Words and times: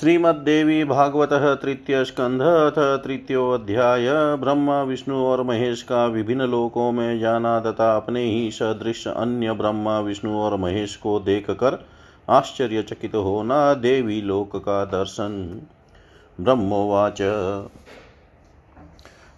श्रीमद्देवी 0.00 0.84
भागवत 0.84 1.28
तृतीय 1.62 2.04
स्कंध 2.04 2.42
अथ 2.42 3.04
तृतीयोध्याय 3.04 4.36
ब्रह्मा, 4.36 4.82
विष्णु 4.82 5.16
और 5.16 5.42
महेश 5.42 5.82
का 5.82 6.06
विभिन्न 6.06 6.42
लोकों 6.42 6.92
में 6.92 7.18
जाना 7.18 7.60
तथा 7.60 7.96
अपने 7.96 8.24
ही 8.24 8.50
सदृश 8.50 9.08
अन्य 9.08 9.52
ब्रह्मा, 9.52 10.00
विष्णु 10.00 10.38
और 10.38 10.56
महेश 10.56 10.96
को 10.96 11.20
देख 11.20 11.50
कर 11.50 11.86
आश्चर्यचकित 12.30 13.14
होना 13.14 13.74
देवी 13.74 14.22
लोक 14.22 14.56
का 14.56 14.84
दर्शन। 14.84 15.62
ब्रह्मोवाच। 16.40 17.22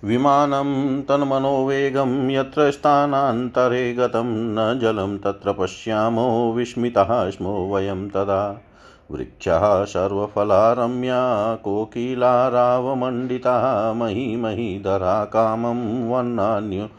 विमानं 0.04 1.02
तन्मनोवेगं 1.02 2.30
यत्र 2.30 2.70
स्थानान्तरे 2.70 3.94
गतं 3.94 4.24
न 4.26 4.78
जलं 4.78 5.18
तत्र 5.18 5.52
पश्यामो 5.52 6.52
विस्मितः 6.52 7.30
स्मो 7.30 7.74
वयं 7.74 8.08
तदा। 8.08 8.62
वृक्षाः 9.10 9.84
सर्वफला 9.84 10.72
रम्या 10.72 11.54
कोकिलारावमण्डिता 11.54 13.92
मही 13.92 14.36
महीधरा 14.36 15.24
कामं 15.24 16.08
वन्नान्य 16.08 16.90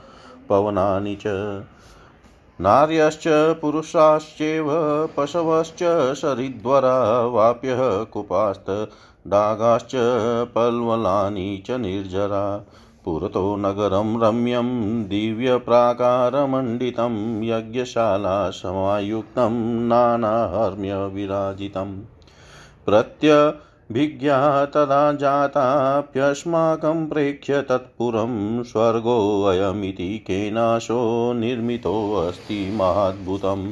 पवनानि 0.49 1.15
च। 1.15 1.23
नार्यश्च 2.61 3.23
पुरुषाश्चैव 3.61 4.67
पशवश्च 5.17 6.17
सरिद्वरा 6.17 7.25
वाप्यः 7.25 8.03
कुपास्तडागाश्च 8.03 9.91
पल्वलानि 10.55 11.63
च 11.65 11.71
निर्जरा। 11.71 12.65
पुरतो 13.07 13.55
नगरं 13.55 14.21
रम्यं 14.21 15.03
दिव्यप्राकारमण्डितं 15.03 17.43
यज्ञशालासमायुक्तं 17.43 19.87
नानाहर्म्यविराजितं। 19.87 22.01
प्रत्यभिज्ञा 22.85 24.65
तदा 24.65 25.13
जाताप्यस्माकं 25.13 27.09
प्रेक्ष्य 27.09 27.61
तत्पुरं 27.61 28.63
स्वर्गोऽयमिति 28.63 30.17
केनाशो 30.17 31.33
निर्मितोऽस्ति 31.33 32.75
महाद्भुतम्। 32.75 33.71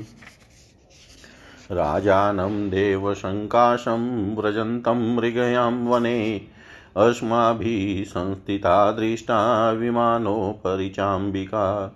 राजानं 1.72 2.70
देवशङ्काशं 2.70 4.36
व्रजन्तं 4.36 5.16
मृगयां 5.16 5.74
वने 5.74 6.55
अस्माभिः 6.98 8.10
संस्थिता 8.10 8.92
दृष्टा 8.92 9.72
विमानोपरि 9.72 10.90
चाम्बिका 10.90 11.96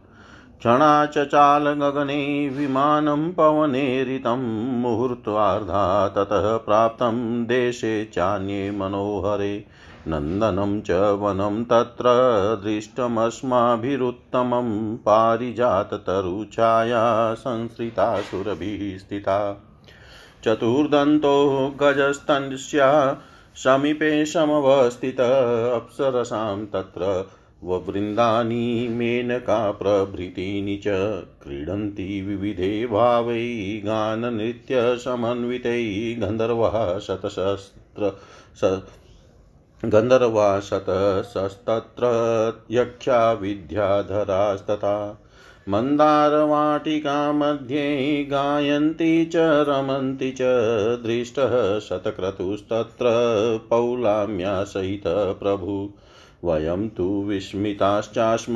क्षणाचचाल 0.59 1.73
गगने 1.73 2.49
विमानं 2.49 3.33
पवनेरितं 3.33 4.39
मुहूर्त्वार्धा 4.81 6.07
ततः 6.07 6.57
प्राप्तं 6.57 7.45
देशे 7.45 8.05
चान्ये 8.05 8.71
मनोहरे। 8.71 9.65
नन्दनं 10.07 10.81
च 10.81 10.91
वनं 10.91 11.63
तत्र 11.63 12.03
दृष्टमस्माभिरुत्तमं 12.65 14.95
पारिजाततरुच्छाया 14.95 17.33
संसृता 17.33 18.21
सुरभिः 18.21 18.97
स्थिता। 18.97 19.65
चतुर्दन्तो 20.43 21.75
गजस्तन्स्या 21.81 23.17
समीपे 23.63 24.25
समवस्थित 24.25 25.19
अप्सरसां 25.19 26.65
तत्र 26.65 27.29
ववृन्दानि 27.63 28.87
मेनका 28.91 29.71
प्रभृतीनि 29.71 30.75
च 30.77 30.87
क्रीडन्ति 31.43 32.21
विविधे 32.27 32.85
भावै 32.85 33.41
गाननृत्यसमन्वितैः 33.85 34.69
गन्धर्वः 36.21 36.77
स 36.99 38.81
गन्धर्वा 39.85 40.59
शतशस्तत्र 40.59 42.07
यक्षा 42.71 43.19
विद्याधरास्तथा 43.33 44.95
मन्दारवाटिकामध्ये 45.69 48.23
गायन्ति 48.23 49.25
च, 49.25 49.37
रमन्ति 49.37 50.31
च, 50.31 50.37
दृष्टः 51.05 51.79
शतक्रतुस्तत्र 51.79 53.05
पौलाम्यासहितः 53.69 55.31
प्रभु। 55.31 55.93
वयं 56.43 56.89
तु 56.89 57.03
विस्मिताश्चास्म, 57.03 58.55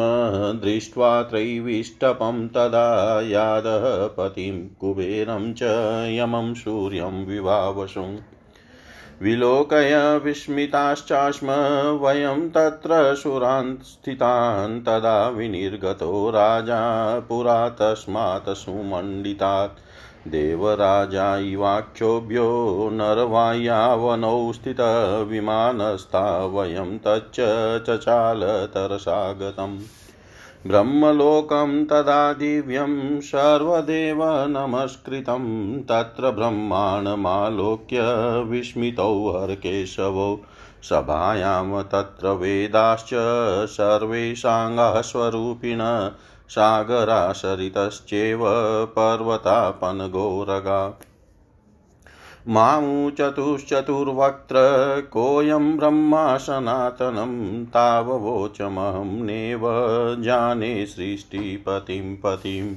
दृष्ट्वा 0.64 1.24
त्रैविष्टपं 1.24 2.48
तदा 2.48 3.22
यादः 3.22 4.08
पतिं 4.08 4.76
कुबेरं 4.80 5.54
च 5.54 5.60
यमं 6.20 6.54
सूर्यं 6.54 7.26
विवावशुम् 7.26 8.18
विलोकय 9.22 10.20
विस्मिताश्चास्म 10.24 11.52
वयं 12.02 12.50
तत्र 12.50 13.16
सुरान् 13.16 13.78
स्थितान् 13.84 14.82
तदा 14.82 15.30
विनिर्गतो 15.30 16.30
राजा 16.30 16.82
पुरा 17.20 17.70
तस्मात् 17.70 18.50
सुमण्डितात्। 18.50 19.80
देवराजा 20.28 21.38
इवाक्षोभ्यो 21.38 22.50
नरवायावनौ 22.94 24.52
स्थितविमानस्था 24.54 26.46
वयं 26.46 26.98
तच्च 26.98 27.36
चचाल 27.90 28.42
तरसागतम् 28.44 29.78
ब्रह्मलोकं 30.68 31.86
तदा 31.86 32.34
दिव्यं 32.34 33.22
सर्वदेव 33.22 34.24
नमस्कृतं, 34.26 35.82
तत्र 35.82 36.32
ब्रह्माण्डमालोक्य 36.32 38.00
विस्मितौ 38.48 39.30
हरकेशवौ। 39.30 40.40
सभायां 40.84 41.84
तत्र 41.84 42.28
वेदाश्च 42.28 43.10
सर्वेषाङ्गस्वरूपिण 43.70 46.10
सागरासरितश्चैव 46.50 48.40
पर्वतापनगोरगा। 48.86 51.00
मामु 52.48 53.10
चतुश्चतुर्वक्त्र 53.10 54.56
कोऽयं 55.12 55.78
ब्रह्मा 55.78 56.38
सनातनं 56.38 57.66
ताववोचमहं 57.66 59.24
नेव 59.26 59.62
जाने 60.24 60.86
सृष्टिपतिं 60.86 62.16
पतिम् 62.16 62.76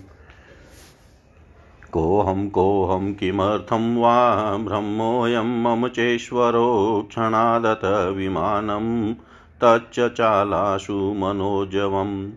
कोऽहं 1.93 2.49
कोऽहं 2.49 3.15
किमर्थं 3.15 3.97
वा 3.97 4.56
ब्रह्मोऽयं 4.56 5.62
मम 5.62 5.88
चेश्वरो 5.88 7.06
क्षणादत 7.09 7.81
विमानं 8.16 9.15
तच्च 9.65 10.00
चालाशु 10.16 11.15
मनोजवम्। 11.16 12.31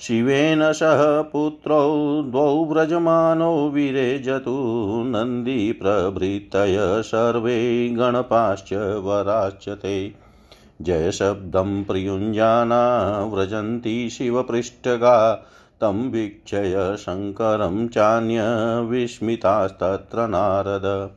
शिवेन 0.01 0.73
सह 0.73 1.23
पुत्रौ 1.23 2.23
द्वौ 2.23 2.65
व्रजमानौ 2.65 3.69
विरेजतु 3.69 5.03
नन्दीप्रभृतय 5.07 6.77
सर्वे 6.81 7.89
गणपाश्च 7.89 8.75
वराश्च 8.75 9.69
ते 9.69 10.15
जयशब्दं 10.83 11.85
प्रियुञ्जाना 11.85 13.25
व्रजन्ति 13.25 14.11
शिवपृष्ठगा, 14.11 15.45
तं 15.81 16.11
वीक्षय 16.11 16.97
शङ्करं 16.99 17.89
चान्यविस्मितास्तत्र 17.89 20.29
नारद। 20.29 21.11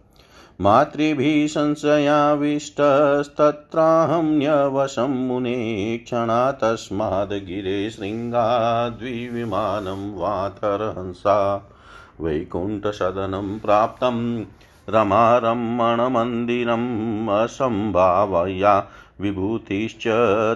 मातृभिः 0.61 1.47
संशयाविष्टस्तत्राहं 1.47 4.23
न्यवशं 4.23 5.27
मुने 5.27 5.97
क्षणा 5.97 6.51
तस्माद् 6.51 7.29
गिरे 7.29 7.89
शृङ्गाद्विविमानं 7.89 10.19
वातरहंसा 10.19 11.69
वैकुण्ठसदनं 12.21 13.59
प्राप्तं 13.59 14.45
रमारमणमन्दिरम् 14.89 17.29
असम्भावया 17.29 18.87
विभूतिश्च 19.21 20.03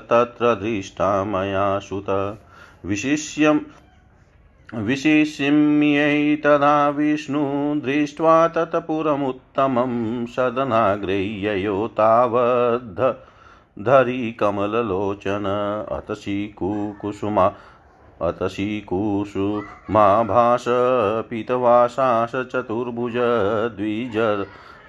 तत्र 0.10 0.56
दृष्टा 0.56 1.24
मया 1.24 1.80
सुत। 1.80 2.40
विशिष्यं 2.86 3.60
विशिष्यम्यै 4.76 6.36
तदा 6.36 6.90
विष्णु 6.90 7.42
दृष्ट्वा 7.80 8.48
तत्पुरमुत्तमं 8.48 10.26
सदनाग्रह्ययो 10.26 11.88
तावद्ध 11.88 13.00
धरी 13.86 14.32
कमललोचन 14.32 15.46
अतसि 15.92 16.56
कुकुसुमा 16.58 17.46
अतसि 18.22 18.66
कुसुमाभास 18.88 20.66
पीतवासास 21.30 22.32
चतुर्भुज 22.36 23.14
द्विज 23.78 24.18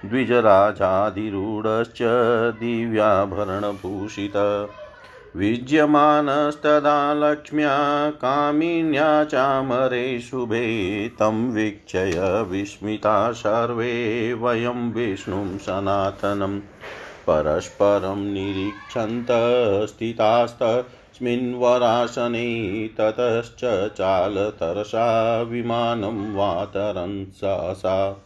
द्विजराजाधिरूढश्च 0.05 1.99
दिव्याभरणभूषित। 2.59 4.35
विज्यमानस्तदा 5.35 7.13
लक्ष्म्या 7.13 8.09
कामिन्या 8.11 9.23
चामरे 9.23 10.19
शुभे 10.19 11.09
तं 11.09 11.51
वीक्षय 11.51 12.45
विस्मिता 12.47 13.31
सर्वे 13.31 14.33
वयं 14.33 14.93
विष्णुं 14.93 15.57
सनातनम् 15.57 16.59
परस्परं 17.27 18.33
निरीक्षन्त 18.33 19.27
स्थितास्तस्मिन्वरासने 19.89 20.87
ततश्च 22.87 23.91
चालतरसा 23.93 25.41
विमानं 25.41 26.35
वातरन् 26.35 27.25
सहसा। 27.25 28.24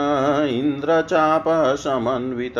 इन्द्रचापसमन्वित 0.49 2.55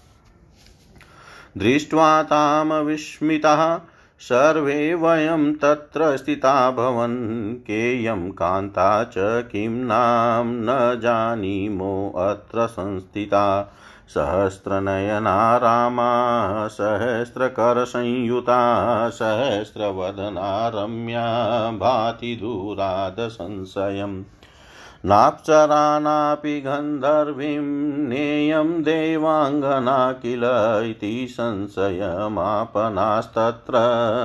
दृष्ट्वा 1.58 2.24
तां 2.24 2.84
विस्मितः 2.84 3.80
सर्वे 4.20 4.94
वयं 4.94 5.54
तत्र 5.54 6.18
स्थिताभवन् 6.18 7.56
केयं 7.56 8.32
कान्ता 8.32 9.04
च 9.04 9.14
किं 9.18 9.70
नाम 9.70 10.48
न 10.48 11.00
जानीमोऽत्र 11.04 12.68
संस्थिता। 12.68 13.74
सहस्रनयना 14.12 15.58
रामा 15.58 16.68
सहस्रकरसंयुता 16.68 19.10
सहस्रवदना 19.10 20.68
रम्या 20.68 21.72
भाति 21.72 22.36
दूरादसंशयम् 22.36 24.24
नाप्सराणापि 25.06 26.62
गन्धर्वीं, 26.62 28.08
नेयं 28.08 28.84
देवाङ्गना 28.84 30.12
किल 30.12 30.42
इति 30.90 31.28
संशयमापनास्तत्र 31.30 33.74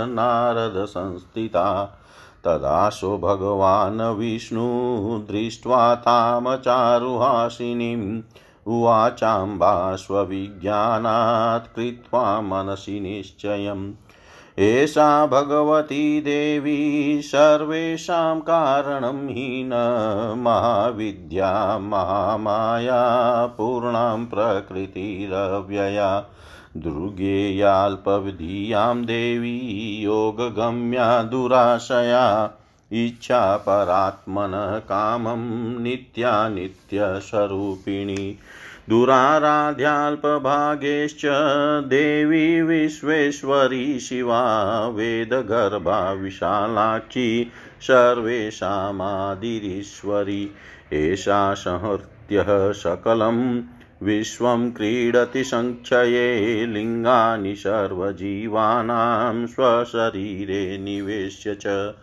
नारदसंस्थिता। 0.08 1.98
तदाशो 2.44 3.18
भगवान् 3.18 4.00
विष्णु 4.00 5.26
दृष्ट्वा 5.30 5.94
तामचारुहासिनीम्। 5.94 8.22
उवाचाम्बा 8.66 9.96
स्वविज्ञानात् 9.96 11.76
कृत्वा 11.76 12.40
मनसि 12.40 13.00
निश्चयम्। 13.00 13.92
एषा 14.58 15.26
भगवती 15.26 16.20
देवी 16.20 17.22
सर्वेषां 17.22 18.40
कारणं 18.40 19.28
हि 19.28 19.62
न 19.66 20.34
महाविद्या, 20.38 21.78
महामाया, 21.78 23.46
पूर्णां 23.46 24.26
प्रकृतिरव्यया। 24.26 26.24
दुर्गेयाल्पविधीयां 26.76 29.04
देवी, 29.04 30.02
योगगम्या, 30.02 31.22
दुराशया। 31.22 32.50
इच्छा 32.92 33.56
परात्मनः 33.56 34.78
कामं 34.78 35.82
नित्या 35.82 36.48
नित्यस्वरूपिणी 36.48 38.38
दुराराध्याल्पभागेश्च 38.88 41.22
देवी 41.84 42.62
विश्वेश्वरी 42.62 44.00
शिवा 44.00 44.88
वेदगर्भा 44.88 46.12
विशालाक्षी 46.12 47.50
सर्वेषामादिरीश्वरी। 47.80 50.50
एषा 50.92 51.54
संहृत्यः 51.54 52.72
सकलं 52.72 53.62
विश्वं 54.02 54.70
क्रीडति 54.70 55.44
सङ्क्षये 55.44 56.66
लिङ्गानि 56.66 57.56
सर्वजीवानां 57.56 59.46
स्वशरीरे 59.46 60.78
निवेश्य 60.78 61.54
च 61.54 61.94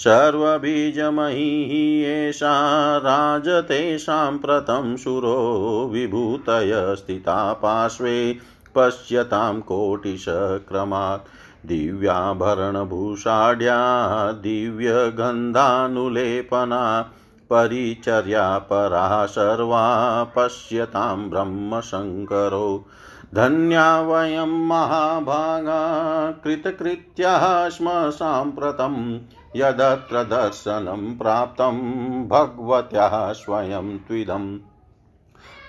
सर्वबीजमही 0.00 2.02
एषा 2.02 2.96
राजते 2.96 3.98
साम्प्रतं 3.98 4.96
शूरो 4.96 5.90
विभूतय 5.92 6.94
स्थिता 6.98 7.52
पार्श्वे 7.52 8.36
पश्यतां 8.74 9.60
कोटिशक्रमात्। 9.60 11.28
दिव्याभरणभूषाढ्या, 11.66 14.32
दिव्यगन्धानुलेपना 14.32 17.12
परिचर्या 17.50 18.58
पराः 18.58 19.26
सर्वा 19.26 20.24
पश्यतां 20.24 21.30
ब्रह्मशङ्करो। 21.30 22.86
धन्या 23.34 24.00
वयं 24.00 24.66
महाभागा, 24.66 26.34
कृतकृत्याः 26.44 27.68
स्म 27.68 28.10
साम्प्रतं 28.10 29.20
यदत्र 29.56 30.24
दर्शनं 30.24 31.18
प्राप्तं 31.18 31.78
भगवत्याः 32.28 33.32
स्वयं 33.32 33.98
त्विदम् 33.98 34.58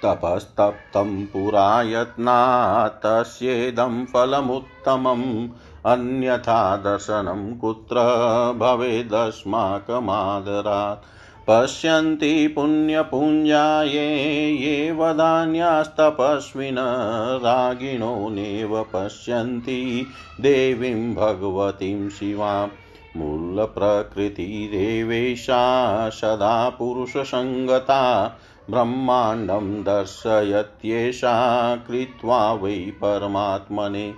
तपस्तप्तं 0.03 1.25
पुरा 1.25 1.81
यत्नात् 1.81 3.03
तस्येदं 3.03 4.05
फलमुत्तमम्। 4.05 5.49
अन्यथा 5.85 6.77
दर्शनं 6.77 7.57
कुत्र 7.57 7.95
भवेदस्माकमादरात्। 8.57 11.05
पश्यन्ति 11.47 12.47
पुण्यपुञ्जाये 12.47 14.51
ये 14.51 14.91
वदान्यास्तपस्विन 14.91 16.75
रागिणो 17.37 18.29
नेव 18.29 18.85
पश्यन्ति 18.95 20.07
देवीं 20.41 21.15
भगवतीं 21.15 22.09
शिवां 22.09 22.67
मूलप्रकृतिरेवेशा 23.17 24.09
सदा 26.09 26.69
पुरुषसङ्गता 26.69 28.35
ब्रह्माण्डं 28.69 29.83
दर्शयत्येषा 29.83 31.75
कृत्वा 31.75 32.53
वै 32.53 32.75
परमात्मने। 32.75 34.13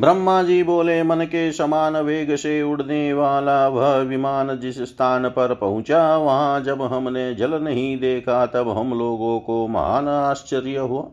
ब्रह्मा 0.00 0.42
जी 0.42 0.62
बोले, 0.62 1.02
मन 1.02 1.16
के 1.16 1.52
समान 1.52 1.96
वेग 1.96 2.36
से 2.36 2.62
उड़ने 2.62 3.12
वाला 3.12 3.68
वह 3.68 3.96
विमान 3.96 4.58
जिस 4.58 4.78
स्थान 4.78 5.28
पर 5.28 5.54
पहुँचा, 5.54 6.16
वहाँ 6.16 6.60
जब 6.60 6.82
हमने 6.82 7.34
जल 7.34 7.54
नहीं 7.54 7.98
देखा, 7.98 8.46
तब 8.46 8.68
हम 8.68 8.98
लोगों 8.98 9.40
को 9.40 9.68
महान 9.68 10.08
आश्चर्य 10.08 10.76
हुआ। 10.76 11.06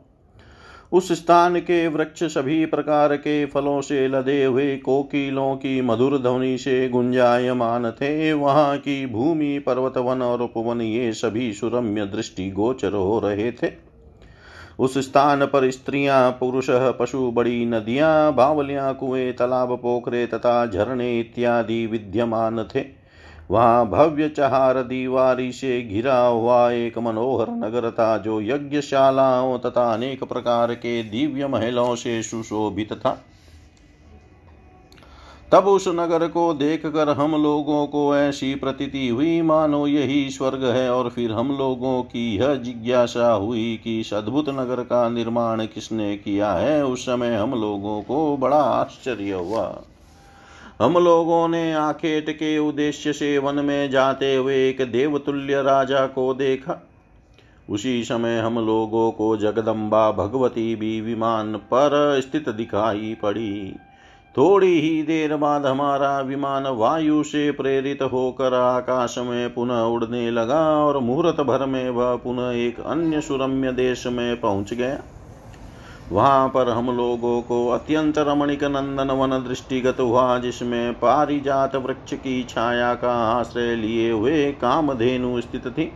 उस 0.91 1.11
स्थान 1.11 1.59
के 1.59 1.87
वृक्ष 1.87 2.23
सभी 2.23 2.65
प्रकार 2.65 3.15
के 3.15 3.45
फलों 3.45 3.81
से 3.81 4.07
लदे 4.07 4.43
हुए 4.43 4.77
कोकिलों 4.77 5.55
की 5.55 5.81
मधुर 5.81 6.17
ध्वनि 6.17 6.57
से 6.57 6.89
गुंजायमान 6.89 7.91
थे। 7.91 8.33
वहाँ 8.33 8.77
की 8.77 9.05
भूमि 9.05 9.59
पर्वत 9.59 9.97
वन 9.97 10.21
और 10.21 10.41
उपवन, 10.41 10.81
ये 10.81 11.13
सभी 11.13 11.53
सुरम्य 11.53 12.05
दृष्टि 12.05 12.51
गोचर 12.51 12.93
हो 12.93 13.19
रहे 13.19 13.51
थे। 13.51 13.82
उस 14.79 14.97
स्थान 14.97 15.45
पर 15.45 15.71
स्त्रियाँ, 15.71 16.31
पुरुष, 16.31 16.67
पशु, 16.69 17.31
बड़ी 17.31 17.65
नदियाँ, 17.65 18.33
बावलियाँ, 18.33 18.93
कुएँ, 18.93 19.31
तालाब, 19.31 19.75
पोखरे 19.77 20.25
तथा 20.25 20.65
झरने 20.65 21.19
इत्यादि 21.19 21.85
विद्यमान 21.85 22.63
थे। 22.75 23.03
वहाँ 23.51 23.89
भव्य 23.89 24.29
चहार 24.29 24.83
दीवारी 24.83 25.51
से 25.51 25.81
घिरा 25.81 26.19
हुआ 26.19 26.71
एक 26.71 26.97
मनोहर 26.97 27.49
नगर 27.49 27.91
था, 27.91 28.17
जो 28.17 28.41
यज्ञशालाओं 28.41 29.57
तथा 29.57 29.93
अनेक 29.93 30.23
प्रकार 30.23 30.73
के 30.73 31.03
दिव्य 31.03 31.47
महलों 31.47 31.95
से 31.95 32.23
सुशोभित 32.23 32.93
था। 32.93 33.21
तब 35.53 35.67
उस 35.67 35.87
नगर 35.87 36.27
को 36.27 36.53
देखकर 36.53 37.09
हम 37.09 37.43
लोगों 37.43 37.87
को 37.87 38.15
ऐसी 38.17 38.55
प्रतीति 38.55 39.07
हुई, 39.07 39.41
मानो 39.41 39.87
यही 39.87 40.29
स्वर्ग 40.29 40.63
है 40.63 40.89
और 40.91 41.09
फिर 41.09 41.31
हम 41.31 41.57
लोगों 41.57 42.03
की 42.03 42.35
यह 42.35 42.55
जिज्ञासा 42.55 43.31
हुई 43.31 43.81
कि 43.83 43.99
इस 43.99 44.13
अद्भुत 44.13 44.49
नगर 44.49 44.83
का 44.83 45.09
निर्माण 45.09 45.65
किसने 45.65 46.17
किया 46.17 46.53
है। 46.53 46.85
उस 46.85 47.05
समय 47.05 47.35
हम 47.35 47.51
लोगों 47.51 48.01
को 48.01 48.37
बड़ा 48.37 48.61
आश्चर्य 48.61 49.31
हुआ। 49.31 49.81
हम 50.81 50.97
लोगों 50.97 51.47
ने 51.47 51.73
आखेट 51.73 52.29
के 52.29 52.57
उद्देश्य 52.57 53.13
से 53.13 53.37
वन 53.37 53.55
में 53.55 53.89
जाते 53.89 54.35
हुए 54.35 54.69
एक 54.69 54.81
देवतुल्य 54.91 55.61
राजा 55.61 56.07
को 56.07 56.33
देखा। 56.33 56.87
उसी 57.69 58.03
समय 58.03 58.39
हम 58.39 58.65
लोगों 58.65 59.11
को 59.11 59.37
जगदम्बा 59.37 60.11
भगवती 60.11 60.75
भी 60.75 61.01
विमान 61.01 61.55
पर 61.55 62.21
स्थित 62.21 62.49
दिखाई 62.49 63.17
पड़ी। 63.21 63.75
थोड़ी 64.37 64.79
ही 64.79 65.03
देर 65.03 65.35
बाद 65.35 65.65
हमारा 65.65 66.19
विमान 66.19 66.67
वायु 66.67 67.23
से 67.23 67.51
प्रेरित 67.51 68.01
होकर 68.01 68.53
आकाश 68.53 69.17
में 69.17 69.53
पुनः 69.53 69.81
उड़ने 69.81 70.31
लगा 70.31 70.61
और 70.85 70.99
मुहूर्त 70.99 71.41
भर 71.41 71.65
में 71.65 71.89
वह 71.89 72.15
पुनः 72.15 72.51
एक 72.51 72.79
अन्य 72.79 73.21
सुरम्य 73.21 73.71
देश 73.71 74.07
में 74.07 74.39
पहुँच 74.41 74.73
गया। 74.73 74.99
वहाँ 76.11 76.47
पर 76.49 76.69
हम 76.69 76.97
लोगों 76.97 77.41
को 77.41 77.67
अत्यंत 77.69 78.17
रमणिक 78.17 78.63
नंदन 78.63 79.11
वन 79.11 79.29
दृष्टिगत 79.29 79.99
हुआ, 79.99 80.37
जिसमें 80.39 80.93
पारिजात 80.93 81.75
वृक्ष 81.75 82.13
की 82.13 82.43
छाया 82.43 82.93
का 82.93 83.13
आश्रय 83.39 83.75
लिए 83.75 84.11
हुए 84.11 84.51
कामधेनु 84.51 85.41
स्थित 85.41 85.67
थी। 85.67 85.91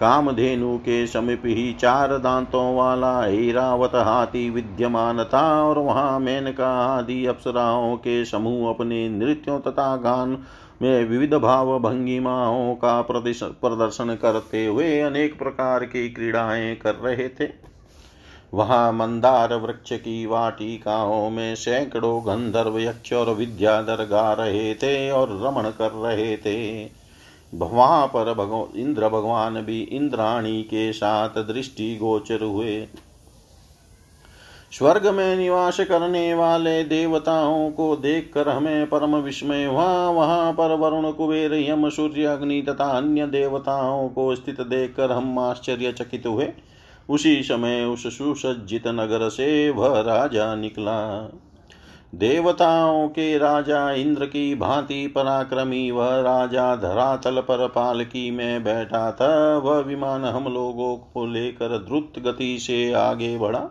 कामधेनु 0.00 0.76
के 0.78 1.06
समीप 1.06 1.42
ही 1.46 1.72
चार 1.72 2.16
दांतों 2.18 2.76
वाला 2.76 3.26
ऐरावत 3.26 3.94
हाथी 3.94 4.48
विद्यमान 4.50 5.24
था 5.24 5.42
और 5.64 5.78
वहाँ 5.78 6.18
मेनका 6.20 6.68
आदि 6.86 7.24
अप्सराओं 7.26 7.96
के 7.96 8.24
समूह 8.24 8.68
अपने 8.70 9.08
नृत्यों 9.08 9.58
तथा 9.60 9.96
गान 9.96 10.38
में 10.82 11.04
विविध 11.08 11.34
भाव 11.34 11.78
भंगिमाओं 11.78 12.74
का 12.74 13.00
प्रदर्शन 13.02 14.16
करते 14.22 14.66
हुए 14.66 15.00
अनेक 15.00 15.38
प्रकार 15.38 15.84
की 15.84 16.08
क्रीड़ाएँ 16.10 16.74
कर 16.76 16.94
रहे 16.94 17.28
थे। 17.28 17.48
वहाँ 18.54 18.92
मंदार 18.92 19.54
वृक्ष 19.54 19.92
की 19.92 20.24
वाटिकाओं 20.26 21.30
में 21.30 21.54
सैकड़ों 21.54 22.20
गंधर्व 22.26 22.78
यक्ष 22.78 23.12
और 23.12 23.34
विद्याधर 23.34 24.04
गा 24.04 24.32
रहे 24.32 24.74
थे 24.74 25.10
और 25.10 25.28
रमण 25.42 25.70
कर 25.70 25.92
रहे 25.92 26.36
थे। 26.36 26.99
वहाँ 27.54 28.06
पर 28.06 28.34
भगव 28.34 28.68
इंद्र 28.76 29.08
भगवान 29.08 29.62
भी 29.62 29.80
इंद्राणी 29.82 30.62
के 30.62 30.92
साथ 30.92 31.28
दृष्टि 31.28 31.96
गोचर 31.96 32.44
हुए। 32.44 32.86
स्वर्ग 34.72 35.06
में 35.06 35.36
निवास 35.36 35.80
करने 35.80 36.34
वाले 36.34 36.84
देवताओं 36.84 37.70
को 37.70 37.96
देखकर 37.96 38.48
हमें 38.48 38.86
परम 38.86 39.16
विस्मय 39.16 39.64
हुआ। 39.64 40.08
वहाँ 40.08 40.52
पर 40.52 40.74
वरुण, 40.74 41.12
कुबेर, 41.12 41.54
यम, 41.54 41.88
सूर्य, 41.88 42.24
अग्नि 42.24 42.62
तथा 42.62 42.84
अन्य 42.84 43.26
देवताओं 43.26 44.08
को 44.08 44.34
स्थित 44.34 44.60
देखकर 44.60 45.12
हम 45.12 45.38
आश्चर्यचकित 45.38 46.26
हुए। 46.26 46.52
उसी 47.08 47.42
समय 47.42 47.84
उस 47.84 48.18
सुसज्जित 48.18 48.86
नगर 48.86 49.28
से 49.28 49.70
वह 49.70 50.00
राजा 50.00 50.54
निकला। 50.54 51.30
देवताओं 52.14 53.08
के 53.08 53.38
राजा 53.38 53.92
इंद्र 53.92 54.26
की 54.26 54.54
भांति 54.54 55.06
पराक्रमी, 55.06 55.90
वह 55.90 56.20
राजा 56.20 56.76
धरातल 56.76 57.40
पर 57.40 57.68
पालकी 57.68 58.30
में 58.30 58.64
बैठा 58.64 59.12
था। 59.12 59.58
वह 59.58 59.78
विमान 59.78 60.24
हम 60.24 60.44
लोगों 60.44 60.96
को 60.96 61.26
लेकर 61.26 61.68
द्रुत 61.78 62.12
गति 62.18 62.58
से 62.58 62.92
आगे 62.92 63.38
बढ़ा। 63.38 63.70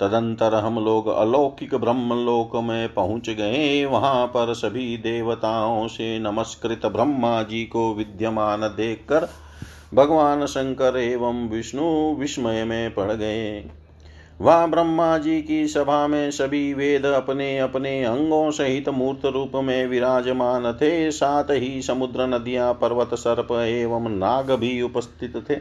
तदंतर 0.00 0.54
हम 0.54 0.84
लोग 0.84 1.06
अलौकिक 1.08 1.74
ब्रह्मलोक 1.74 2.56
में 2.56 2.94
पहुँच 2.94 3.30
गए। 3.30 3.84
वहाँ 3.84 4.26
पर 4.26 4.54
सभी 4.54 4.96
देवताओं 4.96 5.88
से 5.88 6.18
नमस्कृत 6.18 6.86
ब्रह्मा 6.86 7.42
जी 7.42 7.64
को 7.64 7.94
विद्यमान 7.94 8.60
देखकर 8.60 9.28
भगवान 9.94 10.46
शंकर 10.46 10.98
एवं 10.98 11.48
विष्णु 11.48 12.14
विस्मय 12.14 12.64
में 12.64 12.94
पड़ 12.94 13.12
गए। 13.12 13.70
वह 14.42 14.66
ब्रह्मा 14.66 15.18
जी 15.18 15.42
की 15.42 15.66
सभा 15.68 16.06
में 16.06 16.30
सभी 16.30 16.74
वेद 16.74 17.06
अपने 17.06 17.58
अपने 17.58 18.04
अंगों 18.04 18.50
सहित 18.50 18.88
मूर्त 18.88 19.26
रूप 19.26 19.52
में 19.54 19.86
विराजमान 19.86 20.72
थे। 20.72 21.10
साथ 21.10 21.44
ही 21.50 21.82
समुद्र, 21.82 22.26
नदियाँ, 22.26 22.72
पर्वत, 22.72 23.14
सर्प 23.14 23.52
एवं 23.52 24.08
नाग 24.08 24.50
भी 24.50 24.82
उपस्थित 24.82 25.36
थे। 25.50 25.54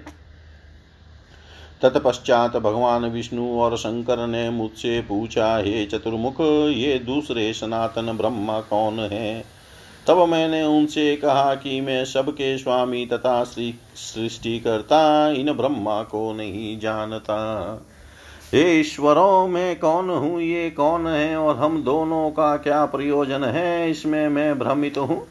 तत्पश्चात 1.82 2.58
भगवान 2.58 3.06
विष्णु 3.06 3.60
और 3.60 3.78
शंकर 3.78 4.28
ने 4.28 4.50
मुझसे 4.50 5.02
पूछा, 5.02 5.58
हे 5.58 5.86
चतुर्मुख, 5.86 6.42
ये 6.72 7.00
दूसरे 7.00 7.54
सनातन 7.54 8.18
ब्रह्मा 8.18 8.60
कौन 8.62 9.00
है? 9.00 9.44
तब 10.08 10.18
मैंने 10.18 10.64
उनसे 10.64 11.16
कहा 11.16 11.56
कि 11.56 11.82
मैं 11.82 12.06
सबके 12.06 12.58
स्वामी 12.58 13.06
तथा 13.06 13.44
सृष्टि 13.44 14.60
करता 14.60 15.30
इन 15.30 15.52
ब्रह्मा 15.54 16.04
को 16.04 16.34
नहीं 16.34 16.80
जानता। 16.80 17.40
हे 18.54 18.80
ईश्वरों, 18.80 19.48
मैं 19.48 19.80
कौन 19.80 20.10
हूँ? 20.10 20.42
ये 20.42 20.70
कौन 20.70 21.08
है? 21.08 21.38
और 21.38 21.56
हम 21.56 21.84
दोनों 21.84 22.32
का 22.32 22.58
क्या 22.58 22.86
प्रयोजन 22.86 23.44
है? 23.44 23.92
इसमें 23.92 24.30
मैं 24.30 24.60
भ्रमित 24.60 24.98
हूँ। 24.98 25.28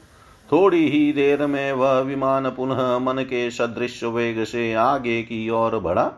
थोड़ी 0.53 0.89
ही 0.89 1.13
देर 1.13 1.47
में 1.47 1.73
वह 1.73 1.99
विमान 1.99 2.51
पुनः 2.51 2.99
मन 2.99 3.23
के 3.23 3.51
सदृश 3.51 4.05
वेग 4.05 4.45
से 4.45 4.75
आगे 4.75 5.23
की 5.23 5.51
ओर 5.51 5.79
बढ़ा। 5.79 6.13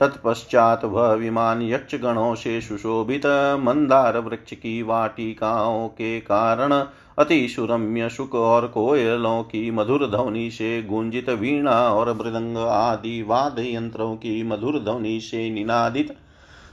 तत्पश्चात 0.00 0.84
वह 0.84 1.12
विमान 1.12 1.62
यक्ष 1.62 1.94
गणों 1.94 2.34
से 2.34 2.60
सुशोभित 2.60 3.26
मंदार 3.60 4.18
वृक्ष 4.18 4.52
की 4.52 4.82
वाटिकाओं 4.82 5.88
के 5.88 6.20
कारण 6.20 6.72
अति 7.18 7.48
सुरम्य 7.48 8.08
सुख 8.08 8.34
और 8.34 8.66
कोयलों 8.66 9.42
की 9.42 9.70
मधुर 9.70 10.06
ध्वनि 10.06 10.50
से 10.50 10.82
गुंजित 10.82 11.28
वीणा 11.30 11.78
और 11.92 12.12
मृदंग 12.12 12.56
आदि 12.56 13.22
वाद 13.22 13.58
यंत्रों 13.58 14.14
की 14.16 14.42
मधुर 14.42 14.78
ध्वनि 14.78 15.20
से 15.20 15.50
निनादित 15.50 16.16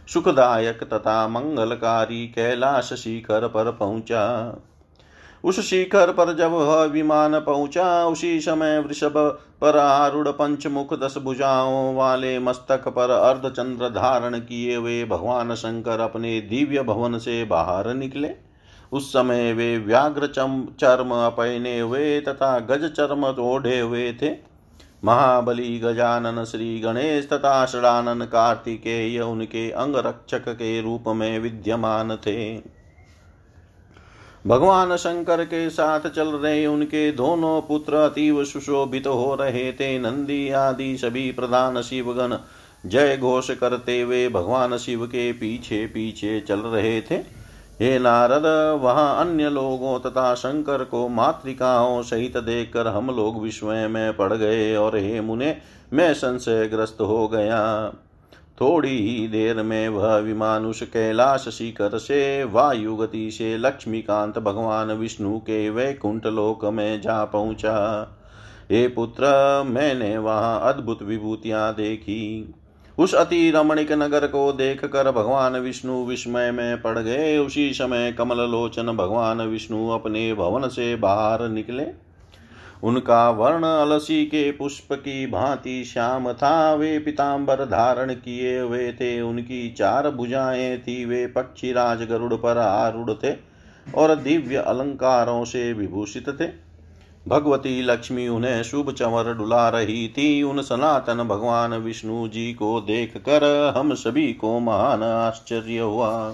सुखदायक 0.07 0.83
तथा 0.83 1.27
मंगलकारी 1.27 2.27
कैलाश 2.27 2.93
शिखर 2.93 3.47
पर 3.47 3.71
पहुँचा। 3.71 4.25
उस 5.43 5.59
शिखर 5.59 6.11
पर 6.11 6.33
जब 6.35 6.51
वह 6.51 6.83
विमान 6.83 7.39
पहुँचा, 7.39 8.05
उसी 8.05 8.39
समय 8.39 8.79
वृषभ 8.79 9.13
पर 9.61 9.77
आरूढ़ 9.77 10.27
पंचमुख 10.29 10.93
दस 10.99 11.17
भुजाओं 11.17 11.93
वाले 11.95 12.37
मस्तक 12.39 12.87
पर 12.87 13.09
अर्धचंद्र 13.09 13.89
धारण 13.89 14.39
किए 14.39 14.75
हुए 14.75 15.03
भगवान 15.05 15.53
शंकर 15.55 15.99
अपने 15.99 16.39
दिव्य 16.41 16.83
भवन 16.83 17.17
से 17.17 17.43
बाहर 17.43 17.93
निकले। 17.93 18.29
उस 18.91 19.09
समय 19.13 19.51
वे 19.53 19.77
व्याघ्र 19.77 20.27
चर्म 20.27 21.11
पहने 21.29 21.79
हुए 21.79 22.19
तथा 22.21 22.57
गज 22.59 22.91
चर्म 22.91 23.25
ओढ़े 23.25 23.79
हुए 23.79 24.11
थे। 24.13 24.31
महाबली 25.03 25.77
गजानन 25.79 26.43
श्री 26.43 26.79
गणेश 26.79 27.27
तथा 27.29 27.65
षडानन 27.65 28.25
कार्तिकेय 28.25 29.19
उनके 29.19 29.69
अंगरक्षक 29.71 30.49
के 30.49 30.81
रूप 30.81 31.03
में 31.07 31.39
विद्यमान 31.39 32.15
थे। 32.17 32.37
भगवान 34.47 34.95
शंकर 34.95 35.43
के 35.43 35.69
साथ 35.69 36.09
चल 36.09 36.27
रहे 36.27 36.65
उनके 36.65 37.11
दोनों 37.11 37.61
पुत्र 37.61 37.95
अतीव 37.95 38.43
सुशोभित 38.45 39.07
हो 39.07 39.35
रहे 39.35 39.71
थे। 39.73 39.97
नंदी 39.99 40.49
आदि 40.49 40.97
सभी 40.97 41.31
प्रधान 41.31 41.81
शिवगण 41.81 42.37
जय 42.85 43.17
घोष 43.17 43.51
करते 43.51 44.01
हुए 44.01 44.27
भगवान 44.29 44.77
शिव 44.77 45.05
के 45.05 45.31
पीछे 45.31 45.85
पीछे 45.85 46.39
चल 46.39 46.59
रहे 46.59 47.01
थे। 47.01 47.15
हे 47.81 47.99
नारद, 47.99 48.45
वहाँ 48.81 49.25
अन्य 49.25 49.49
लोगों 49.49 49.99
तथा 49.99 50.33
शंकर 50.35 50.83
को 50.83 51.07
मातृकाओं 51.07 52.01
सहित 52.01 52.37
देखकर 52.37 52.87
हम 52.87 53.15
लोग 53.15 53.43
विस्मय 53.43 53.87
में 53.87 54.17
पड़ 54.17 54.33
गए 54.33 54.75
और 54.75 54.97
हे 54.97 55.21
मुने, 55.21 55.55
मैं 55.93 56.13
संशयग्रस्त 56.13 56.97
हो 57.01 57.27
गया। 57.27 57.93
थोड़ी 58.61 58.97
ही 59.09 59.27
देर 59.27 59.63
में 59.63 59.89
वह 59.89 60.15
विमान 60.15 60.65
उस 60.65 60.81
कैलाश 60.81 61.49
शिखर 61.49 61.97
से 61.97 62.43
वायु 62.43 62.95
गति 62.95 63.31
से 63.31 63.57
लक्ष्मीकांत 63.57 64.39
भगवान 64.39 64.91
विष्णु 64.91 65.39
के 65.39 65.69
वैकुंठ 65.69 66.25
लोक 66.25 66.65
में 66.65 67.01
जा 67.01 67.25
पहुँचा। 67.25 68.07
हे 68.71 68.87
पुत्र, 68.87 69.23
मैंने 69.67 70.17
वहाँ 70.17 70.73
अद्भुत 70.73 71.01
विभूतियाँ 71.01 71.75
देखी। 71.75 72.53
उस 72.99 73.15
अति 73.15 73.51
रमणिक 73.51 73.91
नगर 73.91 74.27
को 74.27 74.51
देख 74.51 74.85
कर 74.85 75.11
भगवान 75.11 75.55
विष्णु 75.55 76.05
विस्मय 76.05 76.51
में 76.51 76.81
पड़ 76.81 76.99
गए। 76.99 77.37
उसी 77.37 77.73
समय 77.73 78.11
कमल 78.11 78.37
लोचन 78.37 78.85
भगवान 78.85 79.41
विष्णु 79.41 79.89
अपने 79.89 80.33
भवन 80.33 80.67
से 80.67 80.95
बाहर 80.95 81.49
निकले। 81.49 82.06
उनका 82.83 83.29
वर्ण 83.29 83.63
अलसी 83.63 84.25
के 84.25 84.51
पुष्प 84.51 84.87
की 84.91 85.27
भांति 85.27 85.83
श्याम 85.83 86.33
था। 86.33 86.73
वे 86.73 86.99
पिताम्बर 86.99 87.65
धारण 87.65 88.13
किए 88.13 88.59
हुए 88.59 88.91
थे। 88.91 89.21
उनकी 89.21 89.71
चार 89.71 90.09
भुजाएँ 90.09 90.77
थी। 90.77 91.05
वे 91.05 91.27
पक्षी 91.27 91.71
राज 91.71 92.03
गरुड़ 92.03 92.33
पर 92.33 92.57
आरूढ़ 92.57 93.11
थे 93.23 93.35
और 93.95 94.15
दिव्य 94.15 94.55
अलंकारों 94.55 95.45
से 95.45 95.73
विभूषित 95.73 96.29
थे। 96.41 96.67
भगवती 97.27 97.81
लक्ष्मी 97.81 98.27
उन्हें 98.27 98.63
शुभ 98.63 98.91
चंवर 98.91 99.33
डुला 99.33 99.69
रही 99.69 100.07
थी। 100.07 100.43
उन 100.43 100.61
सनातन 100.61 101.23
भगवान 101.23 101.73
विष्णु 101.73 102.27
जी 102.27 102.53
को 102.53 102.81
देख 102.81 103.17
कर 103.17 103.73
हम 103.77 103.93
सभी 103.93 104.33
को 104.33 104.59
महान 104.59 105.03
आश्चर्य 105.03 105.79
हुआ। 105.79 106.31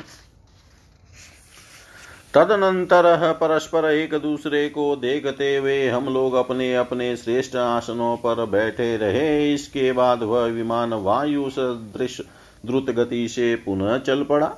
तदनंतर 2.34 3.06
परस्पर 3.32 3.86
एक 3.86 4.14
दूसरे 4.14 4.68
को 4.70 4.96
देखते 4.96 5.56
हुए 5.58 5.88
हम 5.90 6.06
लोग 6.06 6.34
अपने 6.34 6.74
अपने 6.76 7.16
श्रेष्ठ 7.16 7.56
आसनों 7.56 8.16
पर 8.18 8.46
बैठे 8.46 8.96
रहे। 8.98 9.54
इसके 9.54 9.92
बाद 9.92 10.24
वह 10.24 10.46
विमान 10.46 10.94
वायु 11.04 11.50
सदृश 11.50 12.20
द्रुत 12.66 12.90
गति 12.90 13.28
से 13.28 13.56
पुनः 13.56 13.98
चल 13.98 14.24
पड़ा। 14.24 14.52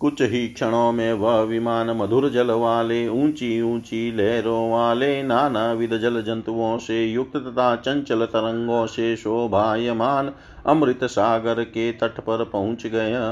कुछ 0.00 0.22
ही 0.22 0.46
क्षणों 0.48 0.90
में 0.92 1.12
वह 1.12 1.40
विमान 1.42 1.90
मधुर 1.96 2.28
जल 2.30 2.50
वाले 2.50 3.06
ऊँची 3.08 3.60
ऊँची 3.62 4.10
लहरों 4.16 4.70
वाले 4.70 5.22
नाना 5.22 5.72
विध 5.72 5.96
जल 5.98 6.22
जंतुओं 6.22 6.76
से 6.78 7.04
युक्त 7.04 7.36
तथा 7.38 7.74
चंचल 7.76 8.24
तरंगों 8.26 8.86
से 8.86 9.14
शोभायमान 9.16 10.32
अमृत 10.66 11.04
सागर 11.10 11.62
के 11.64 11.90
तट 11.92 12.20
पर 12.20 12.44
पहुँच 12.44 12.86
गया। 12.86 13.26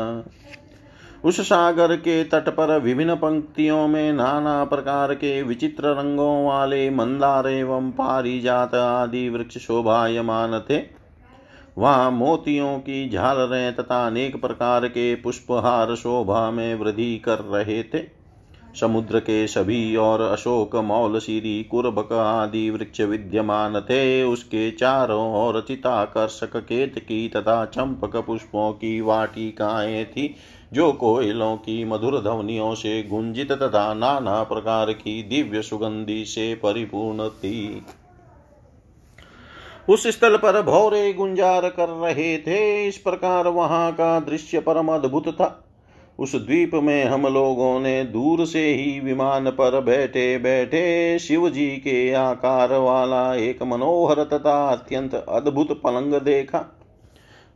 उस 1.24 1.40
सागर 1.40 1.96
के 1.96 2.24
तट 2.24 2.48
पर 2.48 2.80
विभिन्न 2.80 3.14
पंक्तियों 3.14 3.88
में 3.88 4.12
नाना 4.12 4.64
प्रकार 4.64 5.14
के 5.14 5.42
विचित्र 5.42 5.88
रंगों 5.88 6.46
वाले 6.46 6.90
मंदार 6.90 7.48
एवं 7.48 7.90
पारिजात 7.90 8.74
आदि 8.74 9.28
वृक्ष 9.28 9.58
शोभायमान 9.58 10.64
थे। 10.70 10.82
वहाँ 11.78 12.10
मोतियों 12.10 12.78
की 12.78 13.08
झालरें 13.08 13.76
तथा 13.76 14.06
अनेक 14.06 14.40
प्रकार 14.40 14.88
के 14.88 15.14
पुष्पहार 15.14 15.94
शोभा 15.94 16.50
में 16.50 16.74
वृद्धि 16.74 17.18
कर 17.18 17.38
रहे 17.38 17.82
थे। 17.82 18.18
समुद्र 18.80 19.20
के 19.20 19.46
सभी 19.46 19.96
और 19.96 20.20
अशोक 20.20 20.76
मौल 20.76 20.84
मौलशीरी 20.84 21.64
कुर्बक 21.64 22.12
आदि 22.12 22.70
वृक्ष 22.70 23.00
विद्यमान 23.00 23.80
थे। 23.80 24.22
उसके 24.22 24.70
चारों 24.70 25.46
ओर 25.46 25.64
चिताकर्षक 25.68 26.56
केत 26.56 26.98
की 26.98 27.28
तथा 27.28 27.64
चंपक 27.64 28.16
पुष्पों 28.16 28.72
की 28.72 29.00
वाटिकाएँ 29.00 30.04
थी। 30.04 30.34
जो 30.72 30.92
कोयलों 30.92 31.56
की 31.56 31.84
मधुर 31.84 32.20
ध्वनियों 32.20 32.74
से 32.74 33.02
गुंजित 33.02 33.52
तथा 33.52 33.94
नाना 33.94 34.42
प्रकार 34.42 34.92
की 34.92 35.22
दिव्य 35.22 35.62
सुगंधि 35.62 36.24
से 36.24 36.54
परिपूर्ण 36.54 37.28
थी। 37.28 37.82
उस 39.88 40.06
स्थल 40.06 40.36
पर 40.36 40.62
भौरे 40.62 41.12
गुंजार 41.12 41.68
कर 41.68 41.88
रहे 41.88 42.38
थे। 42.38 42.86
इस 42.88 42.98
प्रकार 42.98 43.48
वहाँ 43.48 43.92
का 43.92 44.20
दृश्य 44.20 44.60
परम 44.60 44.88
अद्भुत 44.88 45.28
था। 45.28 45.64
उस 46.18 46.34
द्वीप 46.36 46.70
में 46.74 47.04
हम 47.04 47.26
लोगों 47.26 47.80
ने 47.80 48.04
दूर 48.04 48.46
से 48.46 48.74
ही 48.74 49.00
विमान 49.00 49.50
पर 49.50 49.80
बैठे 49.80 50.38
बैठे 50.38 51.18
शिव 51.18 51.50
जी 51.50 51.66
के 51.66 52.12
आकार 52.12 52.72
वाला 52.72 53.34
एक 53.34 53.62
मनोहर 53.62 54.22
तथा 54.24 54.68
अत्यंत 54.68 55.14
अद्भुत 55.14 55.82
पलंग 55.82 56.14
देखा। 56.14 56.77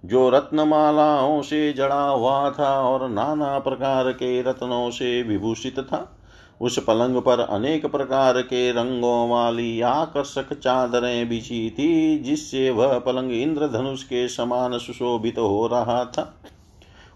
जो 0.04 0.30
रत्नमालाओं 0.30 1.42
से 1.42 1.72
जड़ा 1.72 2.04
हुआ 2.04 2.50
था 2.50 2.80
और 2.80 3.08
नाना 3.08 3.58
प्रकार 3.58 4.12
के 4.12 4.42
रत्नों 4.42 4.90
से 4.90 5.22
विभूषित 5.22 5.80
था, 5.80 6.18
उस 6.60 6.78
पलंग 6.78 7.16
पर 7.22 7.40
अनेक 7.40 7.86
प्रकार 7.86 8.42
के 8.42 8.72
रंगों 8.72 9.28
वाली 9.28 9.80
आकर्षक 9.80 10.52
चादरें 10.52 11.28
बिछी 11.28 11.70
थी, 11.70 12.18
जिससे 12.18 12.70
वह 12.70 12.98
पलंग 12.98 13.32
इंद्रधनुष 13.32 14.02
के 14.02 14.28
समान 14.28 14.78
सुशोभित 14.78 15.36
तो 15.36 15.48
हो 15.48 15.66
रहा 15.66 16.04
था। 16.04 16.34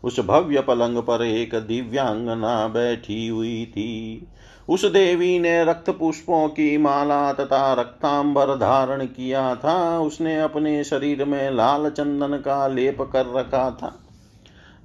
उस 0.05 0.21
भव्य 0.21 0.61
पलंग 0.61 0.99
पर 0.99 1.23
एक 1.23 1.55
दिव्यांगना 1.55 2.69
बैठी 2.69 3.29
हुई 3.29 3.67
थी। 3.67 4.27
उस 4.69 4.85
देवी 4.85 5.39
ने 5.39 5.65
रक्त 5.65 5.91
पुष्पों 5.91 6.49
की 6.49 6.79
माला 6.79 7.33
तथा 7.33 7.73
रक्तांबर 7.73 8.47
धारण 8.47 9.07
किया 9.07 9.55
था। 9.55 9.99
उसने 9.99 10.41
अपने 10.41 10.85
शरीर 10.85 11.25
में 11.25 11.51
लाल 11.51 11.91
चंदन 11.91 12.37
का 12.37 12.69
लेप 12.69 13.01
कर 13.01 13.27
रखा 13.27 13.71
था। 13.71 14.03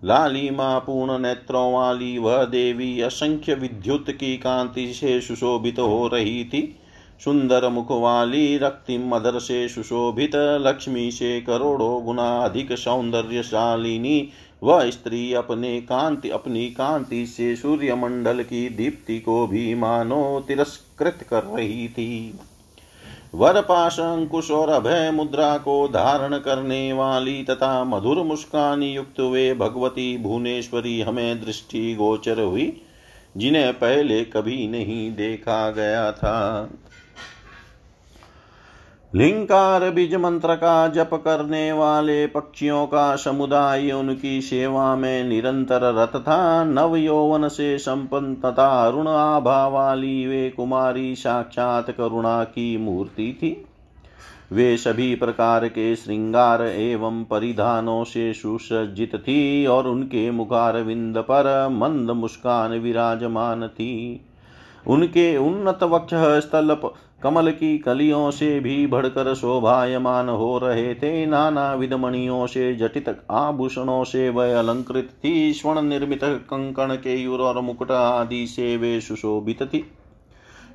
लालिमा 0.04 0.80
पूर्ण 0.80 1.20
नेत्रों 1.20 1.74
वाली 1.74 2.18
वह 2.18 2.44
देवी 2.44 3.02
असंख्य 3.02 3.54
विद्युत 3.54 4.06
की 4.10 4.38
कांति 4.38 4.94
से 4.94 5.22
सुशोभित 5.22 5.80
हो 5.80 6.08
रही 6.08 6.44
थी। 6.46 6.81
सुंदर 7.22 7.68
मुख 7.70 7.88
वाली 7.92 8.58
रक्तिम 8.58 9.08
मदर 9.08 9.40
से 9.40 9.68
सुशोभित 9.70 10.32
लक्ष्मी 10.36 11.12
से 11.12 11.40
करोड़ों 11.42 12.04
गुना 12.06 12.30
अधिक 12.40 12.72
सौंदर्यशालिनी 12.74 14.30
वह 14.64 14.90
स्त्री 14.90 15.34
अपने 15.34 15.82
कांति 15.82 16.30
अपनी 16.30 16.66
कांति 16.68 17.26
से 17.26 17.56
सूर्यमंडल 17.56 18.44
की 18.44 18.68
दीप्ति 18.70 19.20
को 19.20 19.46
भी 19.48 19.76
मानो 19.76 20.44
तिरस्कृत 20.48 21.26
कर 21.30 21.44
रही 21.44 21.88
थी। 21.88 22.40
वर 23.36 23.62
पाश 23.62 24.00
अंकुश 24.00 24.52
और 24.52 24.70
अभय 24.70 25.12
मुद्रा 25.12 25.58
को 25.58 25.88
धारण 25.88 26.38
करने 26.38 26.94
वाली 26.94 27.44
तथा 27.44 27.84
मधुर 27.84 28.24
मुस्कान 28.24 28.84
युक्त 28.84 29.20
वे 29.20 29.54
भगवती 29.54 30.18
भुवनेश्वरी 30.18 31.02
हमें 31.02 31.46
दृष्टि 31.46 31.94
गोचर 31.96 32.42
हुई, 32.42 32.82
जिन्हें 33.38 33.74
पहले 33.74 34.24
कभी 34.26 34.68
नहीं 34.68 35.12
देखा 35.12 35.70
गया 35.72 36.12
था। 36.12 36.70
लिंकार 39.16 39.90
बीज 39.90 40.14
मंत्र 40.16 40.56
का 40.56 40.88
जप 40.88 41.10
करने 41.14 41.72
वाले 41.72 42.28
पक्षियों 42.28 42.86
का 42.86 43.16
समुदाय 43.16 43.92
उनकी 43.92 44.42
सेवा 44.42 44.96
में 44.96 45.24
निरंतर 45.24 45.82
रत 45.94 46.22
था। 46.22 46.64
नव 46.64 46.96
यौवन 46.96 47.48
से 47.48 47.78
संपन्न 47.78 48.36
तथा 48.36 48.68
अरुण 48.88 49.08
आभा 49.08 49.68
वाली 49.68 50.28
वे 50.28 50.50
कुमारी 50.50 51.16
साक्षात 51.16 51.92
करुणा 51.92 52.44
की 52.44 52.78
मूर्ति 52.78 53.38
थी। 53.42 53.66
वे 54.52 54.78
सभी 54.78 55.16
प्रकार 55.16 55.68
के 55.68 55.96
श्रृंगार 55.96 56.62
एवं 56.62 57.24
परिधानों 57.24 58.04
से 58.04 58.34
सुसज्जित 58.34 59.16
थी 59.16 59.66
और 59.66 59.88
उनके 59.88 60.32
मुखार 60.32 60.82
विंद 60.82 61.18
पर 61.18 61.68
मंद 61.72 62.12
मुस्कान 62.12 62.72
विराजमान 62.72 63.68
थी। 63.68 64.22
उनके 64.88 65.38
उन्नत 65.38 65.84
वक्ष 65.84 66.14
स्थल 66.46 66.78
कमल 67.24 67.52
की 67.52 67.78
कलियों 67.78 68.32
से 68.32 68.60
भी 68.60 68.88
बढ़कर 68.88 69.34
शोभायमान 69.34 70.30
हो 70.30 70.58
रहे 70.58 70.96
थे। 70.96 71.26
नाना 71.26 71.74
विधमणियों 71.74 72.48
से 72.48 72.76
जटित 72.76 73.22
आभूषणों 73.32 74.04
से 74.04 74.30
वह 74.30 74.60
अलंकृत 74.60 75.10
थी। 75.26 75.54
स्वर्ण 75.54 75.82
निर्मित 75.82 76.20
कंकण 76.24 76.96
के 76.96 77.16
युर 77.16 77.42
और 77.42 77.62
मुकुट 77.62 77.92
आदि 77.92 78.48
से 78.48 78.78
वे 78.78 79.02
सुशोभित 79.02 79.64
थी। 79.64 79.92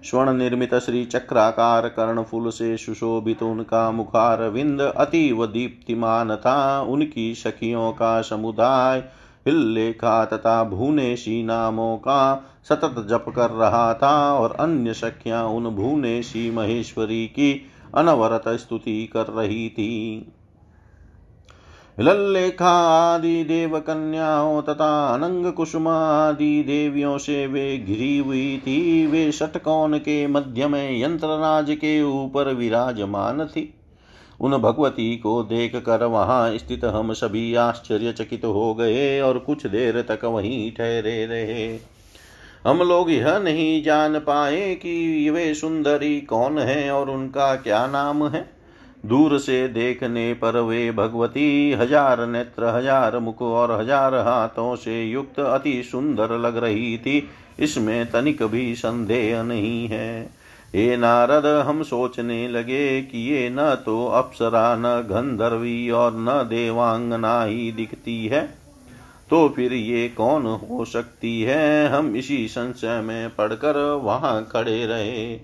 स्वर्ण 0.05 0.33
निर्मित 0.33 0.75
श्री 0.75 1.05
चक्राकार 1.05 1.89
कर्ण 1.89 2.23
फूल 2.23 2.51
से 2.51 2.77
सुशोभित 2.77 3.43
उनका 3.43 3.91
मुखार 3.91 4.43
विंद 4.43 4.81
अतीव 4.81 5.47
दीप्तिमान 5.47 6.37
था। 6.37 6.81
उनकी 6.81 7.35
सखियों 7.35 7.93
का 7.93 8.21
समुदाय 8.23 9.05
हिल्लेखा 9.47 10.25
तथा 10.25 10.65
भुवनेशी 10.65 11.43
नामों 11.43 11.97
का 11.97 12.45
सतत 12.69 13.07
जप 13.11 13.25
कर 13.37 13.51
रहा 13.51 13.95
था 13.95 14.33
और 14.33 14.57
अन्य 14.61 14.95
सखियाँ 14.95 15.45
उन 15.45 15.65
भुवनेशी 15.65 16.51
महेश्वरी 16.51 17.27
की 17.27 17.67
अनवरत 17.95 18.49
स्तुति 18.49 19.11
कर 19.13 19.27
रही 19.27 19.69
थी। 19.69 20.33
लल्लेखा 22.01 22.73
आदि 23.15 23.45
देव 23.45 23.79
कन्याओं 23.81 24.63
तथा 24.63 25.07
अनंग 25.15 25.53
कुसुम 25.53 25.89
आदि 25.89 26.63
देवियों 26.63 27.19
से 27.19 27.47
वे 27.47 27.79
घिरी 27.79 28.19
हुई 28.19 28.59
थी। 28.59 29.07
वे 29.07 29.33
षटकोण 29.33 29.99
के 29.99 30.27
मध्य 30.27 30.67
में 30.67 31.01
यंत्रराज 31.01 31.71
के 31.71 32.03
ऊपर 32.03 32.53
विराजमान 32.55 33.45
थी। 33.45 33.76
उन 34.41 34.57
भगवती 34.57 35.17
को 35.17 35.43
देख 35.43 35.77
कर 35.77 36.05
वहाँ 36.05 36.57
स्थित 36.59 36.85
हम 36.85 37.13
सभी 37.13 37.55
आश्चर्यचकित 37.55 38.45
हो 38.45 38.75
गए 38.75 39.21
और 39.21 39.39
कुछ 39.39 39.67
देर 39.67 40.01
तक 40.03 40.25
वहीं 40.25 40.71
ठहरे 40.73 41.25
रहे। 41.27 41.79
हम 42.67 42.79
लोग 42.79 43.11
यह 43.11 43.39
नहीं 43.39 43.83
जान 43.83 44.19
पाए 44.19 44.75
कि 44.75 45.31
वे 45.31 45.53
सुंदरी 45.55 46.21
कौन 46.21 46.59
है 46.59 46.91
और 46.91 47.11
उनका 47.11 47.55
क्या 47.57 47.87
नाम 47.87 48.27
है। 48.27 48.45
दूर 49.07 49.39
से 49.39 49.67
देखने 49.69 50.33
पर 50.35 50.61
वे 50.61 50.91
भगवती 50.93 51.73
हज़ार 51.73 52.27
नेत्र, 52.27 52.65
हज़ार 52.67 53.19
मुख 53.19 53.43
और 53.43 53.73
हज़ार 53.73 54.15
हाथों 54.15 54.75
से 54.77 55.03
युक्त 55.05 55.41
अति 55.41 55.83
सुंदर 55.83 56.37
लग 56.39 56.57
रही 56.57 56.97
थी। 56.99 57.29
इसमें 57.61 58.07
तनिक 58.07 58.43
भी 58.43 58.75
संदेह 58.75 59.43
नहीं 59.43 59.87
है। 59.89 60.31
हे 60.77 60.97
नारद 60.97 61.47
हम 61.67 61.83
सोचने 61.83 62.49
लगे 62.49 63.03
कि 63.03 63.19
ये 63.33 63.49
न 63.51 63.75
तो 63.87 64.07
अप्सरा 64.07 64.77
न 64.77 64.83
गंधर्वी 64.83 65.91
और 65.91 66.17
न 66.17 66.47
देवांगना 66.49 67.43
ही 67.43 67.73
दिखती 67.73 68.27
है। 68.27 68.41
तो 69.31 69.49
फिर 69.49 69.73
ये 69.73 70.09
कौन 70.09 70.47
हो 70.47 70.85
सकती 70.85 71.43
है? 71.43 71.89
हम 71.89 72.17
इसी 72.17 72.49
संशय 72.49 73.01
में 73.01 73.35
पढ़कर 73.35 74.01
वहाँ 74.03 74.49
खड़े 74.53 74.87
रहे। 74.87 75.37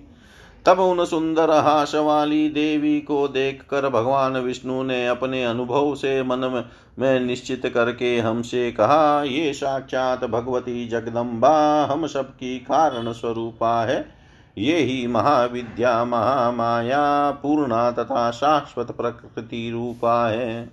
तब 0.66 0.81
उन 0.81 1.05
सुंदर 1.05 1.51
हास 1.51 1.95
वाली 1.95 2.49
देवी 2.49 3.01
को 3.01 3.29
देखकर 3.29 3.88
भगवान 3.88 4.37
विष्णु 4.37 4.83
ने 4.83 5.07
अपने 5.09 5.45
अनुभव 5.45 5.95
से 5.95 6.23
मन 6.23 6.64
में, 6.99 7.21
निश्चित 7.21 7.66
करके 7.66 8.18
हमसे 8.18 8.73
कहा 8.73 9.23
ये 9.23 9.53
साक्षात 9.53 10.25
भगवती 10.25 10.88
जगदम्बा 10.88 11.85
हम 11.85 12.07
सबकी 12.07 12.59
कारण 12.59 13.12
स्वरूपा 13.12 13.85
है। 13.85 14.22
ये 14.59 14.79
ही 14.79 15.07
महाविद्या, 15.07 16.05
महामाया, 16.05 17.31
पूर्णा 17.31 17.91
तथा 17.91 18.31
शाश्वत 18.31 18.91
प्रकृति 18.91 19.71
रूपा 19.71 20.29
है। 20.29 20.71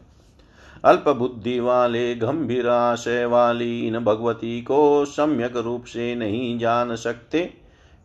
अल्प 0.85 1.09
बुद्धि 1.09 1.59
वाले, 1.59 2.15
गंभीर 2.15 2.67
आशय 2.67 3.25
वाली 3.25 3.87
इन 3.87 3.99
भगवती 3.99 4.61
को 4.61 5.05
सम्यक 5.05 5.57
रूप 5.57 5.85
से 5.85 6.15
नहीं 6.15 6.59
जान 6.59 6.95
सकते। 6.95 7.53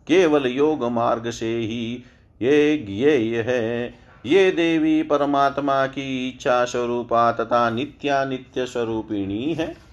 केवल 0.07 0.47
योग 0.47 0.85
मार्ग 0.85 1.31
से 1.31 1.57
ही 1.57 2.05
ये 2.43 2.77
ज्ञेय 2.77 3.41
है। 3.41 3.95
ये 4.27 4.51
देवी 4.51 5.03
परमात्मा 5.03 5.87
की 5.87 6.29
इच्छा 6.29 6.65
स्वरूपा 6.65 7.33
तथा 7.33 7.71
नित्यानित्य 7.71 8.67
स्वरूपिणी 8.67 9.55
है। 9.55 9.84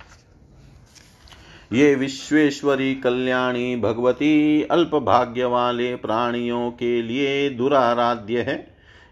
ये 1.74 1.94
विश्वेश्वरी 1.96 2.96
कल्याणी 2.96 3.76
भगवती 3.76 4.64
अल्प 4.64 4.96
भाग्य 4.96 5.46
वाले 5.46 5.96
प्राणियों 5.96 6.72
के 6.72 7.02
लिए 7.02 7.50
दुराराध्य 7.50 8.42
है। 8.42 8.56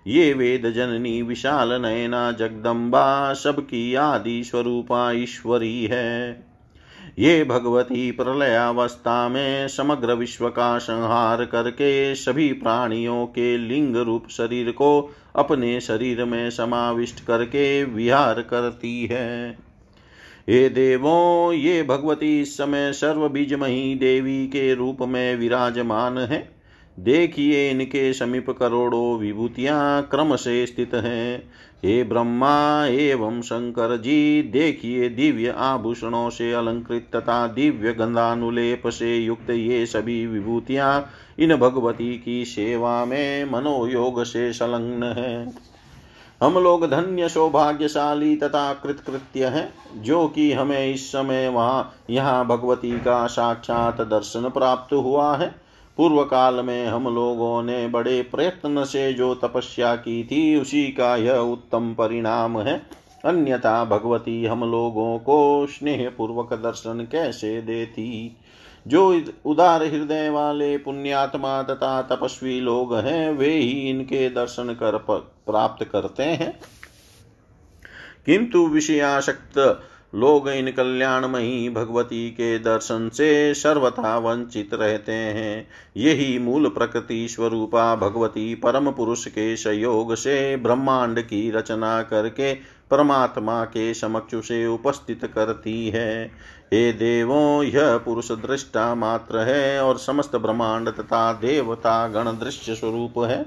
ये 0.08 0.34
वेद 0.34 0.70
जननी 0.72 1.22
विशाल 1.22 1.74
नयना 1.82 2.32
जगदम्बा 2.32 3.34
सबकी 3.34 3.94
आदि 3.96 4.44
स्वरूपा 4.44 5.12
ईश्वरी 5.12 5.86
है। 5.86 6.30
ये 7.20 7.44
भगवती 7.44 8.12
प्रलयावस्था 8.12 9.30
में 9.30 9.68
समग्र 9.68 10.14
विश्व 10.14 10.50
का 10.50 10.78
संहार 10.78 11.46
करके 11.46 12.16
सभी 12.16 12.52
प्राणियों 12.54 13.26
के 13.26 13.58
लिंग 13.58 13.96
रूप 13.96 14.28
शरीर 14.30 14.72
को 14.72 15.16
अपने 15.36 15.80
शरीर 15.82 16.26
में 16.26 16.50
समाविष्ट 16.50 17.26
करके 17.26 17.84
विहार 17.84 18.42
करती 18.42 19.06
है। 19.06 19.69
हे 20.50 20.70
देवों, 20.70 21.54
ये 21.54 21.84
भगवती 21.84 22.42
इस 22.42 22.58
समय 22.58 22.94
सर्व 22.94 23.14
सर्वबीजमयी 23.14 23.96
देवी 23.96 24.48
के 24.48 24.76
रूप 24.76 24.98
में 25.02 25.36
विराजमान 25.36 26.18
है। 26.18 26.50
देखिए 27.00 27.72
इनके 27.72 28.14
समीप 28.14 28.50
करोड़ों 28.50 29.20
विभूतियाँ 29.20 30.08
क्रम 30.12 30.36
से 30.36 30.66
स्थित 30.66 30.94
हैं। 30.94 31.52
हे 31.86 32.04
ब्रह्मा 32.04 32.86
एवं 32.86 33.42
शंकर 33.42 33.98
जी, 33.98 34.42
देखिए 34.42 35.10
दिव्य 35.10 35.54
आभूषणों 35.58 36.30
से 36.30 36.54
अलंकृत 36.54 37.08
तथा 37.16 37.48
दिव्य 37.48 37.94
गंधानुलेप 37.94 38.88
से 38.88 39.18
युक्त 39.18 39.50
ये 39.50 39.86
सभी 39.86 40.28
विभूतियाँ 40.28 41.10
इन 41.40 41.56
भगवती 41.56 42.22
की 42.26 42.46
सेवा 42.46 43.06
में 43.06 43.46
मनोयोग 43.46 44.24
से 44.24 44.54
संलग्न 44.54 45.04
है। 45.04 45.69
हम 46.44 46.54
लोग 46.54 46.90
धन्य 46.90 47.30
सौभाग्यशाली 47.30 48.36
तथा 48.36 48.74
कृतकृत्य 48.74 49.46
हैं, 49.46 49.74
जो 50.02 50.28
कि 50.28 50.54
हमें 50.54 50.94
इस 50.94 51.12
समय 51.12 51.48
वहाँ, 51.48 51.94
यहाँ 52.10 52.48
भगवती 52.48 52.92
का 52.92 53.28
साक्षात 53.28 54.02
दर्शन 54.02 54.50
प्राप्त 54.50 54.94
हुआ 54.94 55.38
है। 55.38 55.56
पूर्व 55.98 56.24
काल 56.24 56.54
में 56.56 56.88
हम 56.88 57.16
लोगों 57.16 57.64
ने 57.64 57.88
बड़े 57.88 58.22
प्रयत्न 58.22 58.84
से 58.84 59.14
जो 59.14 59.36
तपस्या 59.36 59.96
की 59.96 60.24
थी, 60.24 60.62
उसी 60.62 60.88
का 60.88 61.16
यह 61.16 61.38
उत्तम 61.38 61.94
परिणाम 61.94 62.60
है। 62.60 62.82
अन्यथा 63.26 63.86
भगवती 63.86 64.46
हम 64.46 64.72
लोगों 64.72 65.20
को 65.20 65.68
स्नेह 65.68 66.12
पूर्वक 66.18 66.54
दर्शन 66.54 67.08
कैसे 67.12 67.62
देती? 67.62 68.38
जो 68.88 69.22
उदार 69.46 69.84
हृदय 69.84 70.30
वाले 70.30 70.78
पुण्यात्मा 70.78 71.64
तथा 71.64 72.02
तपस्वी 72.02 72.60
लोग 72.60 72.96
हैं, 72.96 73.32
वे 73.32 73.50
ही 73.50 73.90
इनके 73.90 74.30
दर्शन 74.30 74.64
कर 74.64 74.98
प्राप्त 75.50 75.86
करते 75.86 76.24
हैं। 76.24 76.60
किंतु 78.26 78.68
विषयाशक्त 78.68 79.84
लोग 80.16 80.50
इन 80.50 80.72
कल्याणमयी 80.72 81.70
भगवती 81.70 82.30
के 82.30 82.60
दर्शन 82.60 83.10
से 83.14 83.54
सर्वथा 83.54 84.18
वंचित 84.18 84.74
रहते 84.74 85.12
हैं। 85.12 85.68
यही 85.98 86.40
मूल 86.40 86.70
प्रकृति 86.70 87.28
स्वरूपा 87.28 87.96
भगवती 87.96 88.56
परम 88.56 88.92
पुरुष 88.92 89.28
के 89.28 89.58
सहयोग 89.58 90.16
से 90.16 90.58
ब्रह्मांड 90.58 91.22
की 91.22 91.52
रचना 91.52 92.02
करके 92.02 92.54
परमात्मा 92.92 93.66
के 93.66 93.94
समक्ष 93.94 94.48
से 94.48 94.68
उपस्थित 94.68 95.32
करती 95.36 95.90
है। 95.90 96.26
हे 96.74 96.94
देवों, 96.94 97.64
यह 97.64 97.98
पुरुष 97.98 98.32
दृष्टा 98.32 98.96
मात्र 98.96 99.40
है 99.40 99.84
और 99.84 99.98
समस्त 99.98 100.36
ब्रह्मांड 100.36 100.90
तथा 100.90 101.34
देवता 101.34 102.08
गण 102.08 102.26
दृश्य 102.26 102.76
स्वरूप 102.76 103.14
है। 103.18 103.46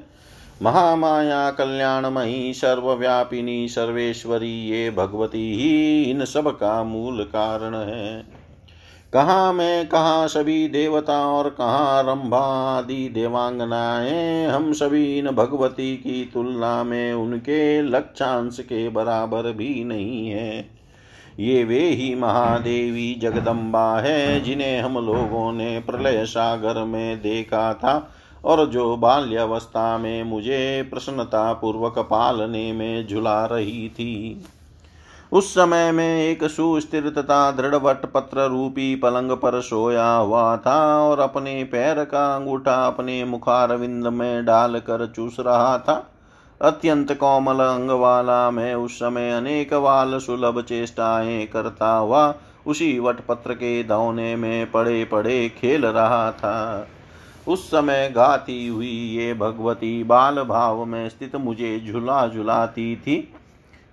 महामाया 0.62 1.50
कल्याणमयी, 1.50 2.52
सर्वव्यापिनी, 2.52 3.68
सर्वेश्वरी, 3.68 4.68
ये 4.68 4.90
भगवती 4.90 5.56
ही 5.56 6.02
इन 6.02 6.24
सब 6.24 6.48
का 6.48 6.84
मूल 6.84 7.22
कारण 7.22 7.74
है। 7.74 8.42
कहाँ 9.12 9.52
मैं, 9.52 9.88
कहाँ 9.88 10.28
सभी 10.28 10.68
देवता 10.68 11.26
और 11.26 11.50
कहाँ 11.50 12.02
रंभा 12.02 12.78
आदि 12.78 13.08
देवांगनाएँ, 13.08 14.46
हम 14.46 14.72
सभी 14.72 15.18
इन 15.18 15.30
भगवती 15.30 15.96
की 15.96 16.30
तुलना 16.34 16.84
में 16.84 17.12
उनके 17.12 17.82
लक्षांश 17.82 18.58
के 18.60 18.88
बराबर 18.88 19.52
भी 19.52 19.84
नहीं 19.84 20.28
है। 20.28 20.70
ये 21.40 21.64
वे 21.64 21.80
ही 21.80 22.14
महादेवी 22.14 23.14
जगदम्बा 23.14 24.00
है, 24.00 24.40
जिन्हें 24.40 24.80
हम 24.80 24.94
लोगों 24.94 25.52
ने 25.52 25.80
प्रलय 25.80 26.24
सागर 26.24 26.84
में 26.84 27.22
देखा 27.22 27.74
था। 27.74 28.14
और 28.44 28.66
जो 28.66 28.96
बाल्यावस्था 28.96 29.98
में 29.98 30.22
मुझे 30.22 30.88
प्रसन्नता 30.90 31.52
पूर्वक 31.52 31.98
पालने 31.98 32.72
में 32.72 33.06
झुला 33.06 33.44
रही 33.46 33.88
थी। 33.88 34.44
उस 35.32 35.54
समय 35.54 35.92
में 35.92 36.22
एक 36.22 36.44
सुस्थिर 36.44 37.08
तथा 37.10 37.50
दृढ़वट 37.50 37.96
पत्र 37.96 38.48
रूपी 38.48 38.94
पलंग 38.96 39.30
पर 39.30 39.60
सोया 39.60 40.14
हुआ 40.14 40.56
था 40.56 41.02
और 41.02 41.20
अपने 41.20 41.64
पैर 41.64 42.04
का 42.04 42.36
अंगूठा 42.36 42.86
अपने 42.86 43.24
मुखारविंद 43.24 44.06
में 44.06 44.44
डालकर 44.44 45.12
चूस 45.16 45.36
रहा 45.40 45.78
था। 45.78 46.10
अत्यंत 46.62 47.12
कोमल 47.12 47.60
अंग 47.60 47.90
वाला 47.90 48.50
मैं 48.50 48.74
उस 48.74 48.96
समय 48.96 49.30
अनेक 49.30 49.74
वाल 49.74 50.18
सुलभ 50.18 50.60
चेष्टाएँ 50.62 51.46
करता 51.46 51.92
हुआ 51.92 52.34
उसी 52.66 52.98
वटपत्र 52.98 53.54
के 53.54 53.82
दौने 53.82 54.36
में 54.36 54.70
पड़े 54.70 55.04
पड़े 55.04 55.48
खेल 55.48 55.86
रहा 55.86 56.30
था। 56.30 56.86
उस 57.46 57.66
समय 57.66 58.12
गाती 58.16 58.66
हुई 58.66 58.88
ये 58.88 59.34
भगवती 59.34 60.04
बाल 60.04 60.42
भाव 60.42 60.84
में 60.84 61.08
स्थित 61.08 61.36
मुझे 61.36 61.80
झुला 61.80 62.26
झुलाती 62.28 62.96
थी। 62.96 63.16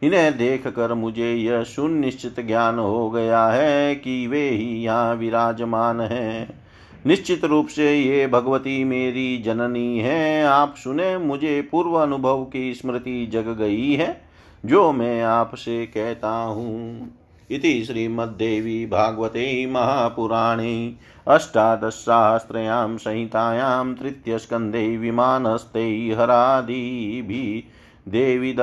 इन्हें 0.03 0.37
देख 0.37 0.67
कर 0.67 0.93
मुझे 0.93 1.33
यह 1.33 1.63
सुनिश्चित 1.63 2.39
ज्ञान 2.39 2.79
हो 2.79 3.09
गया 3.09 3.45
है 3.47 3.95
कि 3.95 4.27
वे 4.27 4.49
ही 4.49 4.83
यहाँ 4.83 5.15
विराजमान 5.15 6.01
हैं। 6.01 6.61
निश्चित 7.05 7.45
रूप 7.45 7.67
से 7.67 7.93
ये 7.99 8.27
भगवती 8.27 8.83
मेरी 8.83 9.37
जननी 9.37 9.99
है। 9.99 10.43
आप 10.43 10.75
सुने, 10.77 11.17
मुझे 11.17 11.61
पूर्व 11.61 11.93
अनुभव 11.93 12.43
की 12.43 12.73
स्मृति 12.73 13.25
जग 13.25 13.47
गई 13.57 13.93
है, 13.93 14.21
जो 14.65 14.91
मैं 14.91 15.21
आपसे 15.23 15.85
कहता 15.85 16.31
हूँ। 16.31 17.18
इति 17.51 17.83
श्रीमद्देवी 17.85 18.85
भागवते 18.85 19.65
महापुराणे 19.65 20.95
अष्टादशसाहस्रयां 21.27 22.97
संहितायां 22.97 23.93
तृतीयस्कन्धे 23.95 24.97
विमानस्ते 24.97 25.89
हरादिभिः 26.19 27.75
देवी 28.11 28.55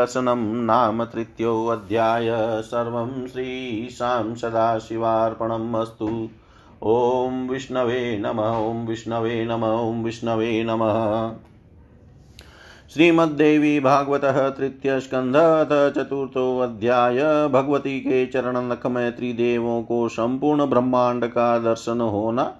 नाम 0.64 1.04
तृतीयोऽध्याय 1.04 2.28
सर्वं 2.62 3.26
श्रीशां 3.26 4.34
सदाशिवार्पणम् 4.34 5.76
अस्तु। 5.76 6.28
ॐ 6.82 7.48
विष्णवे 7.48 8.18
नमः, 8.18 8.56
ॐ 8.56 8.86
विष्णवे 8.86 9.44
नमः, 9.44 9.68
ॐ 9.68 10.02
विष्णवे 10.04 10.64
नमः। 10.64 11.30
श्रीमद्देवी 12.92 13.80
भागवत 13.80 14.24
तृतीय 14.58 15.00
स्कंध 15.00 15.34
चतुर्थो 15.94 16.58
अध्याय 16.58 17.48
भगवती 17.48 18.00
के 18.00 18.26
चरण 18.26 18.56
नख 18.72 18.86
में 18.86 19.16
त्रिदेवों 19.16 19.82
को 19.82 20.08
संपूर्ण 20.08 20.66
ब्रह्मांड 20.66 21.26
का 21.26 21.58
दर्शन 21.58 22.00
होना 22.00 22.56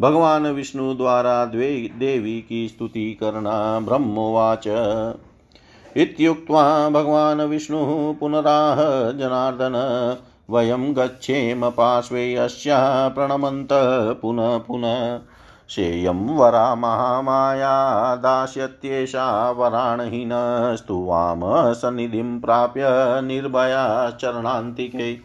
भगवान 0.00 0.46
विष्णु 0.46 0.94
द्वारा 0.94 1.44
द्वे 1.44 1.90
देवी 1.98 2.40
की 2.40 2.68
स्तुति 2.68 3.18
करना 3.20 3.80
ब्रह्मोवाच। 3.80 4.68
इत्युक्त्वा 5.96 6.88
भगवान् 6.88 7.40
विष्णुः 7.40 8.14
पुनराह 8.20 8.76
जनार्दन, 9.12 9.76
वयं 10.50 10.92
गच्छेम 10.96 11.70
पार्श्वे 11.70 12.34
अस्याः 12.34 13.08
प्रणमन्तः 13.08 14.12
पुनः 14.12 14.58
पुनः। 14.58 15.18
शेयं 15.68 16.36
वरा 16.36 16.74
महामाया 16.74 18.14
दास्यत्येषा 18.16 19.50
वराणहीनस्तु 19.50 21.04
वाम 21.04 21.40
सन्निधिं 21.72 22.40
प्राप्य 22.40 22.82
निर्भया 23.24 24.10
चरणान्तिके। 24.10 25.18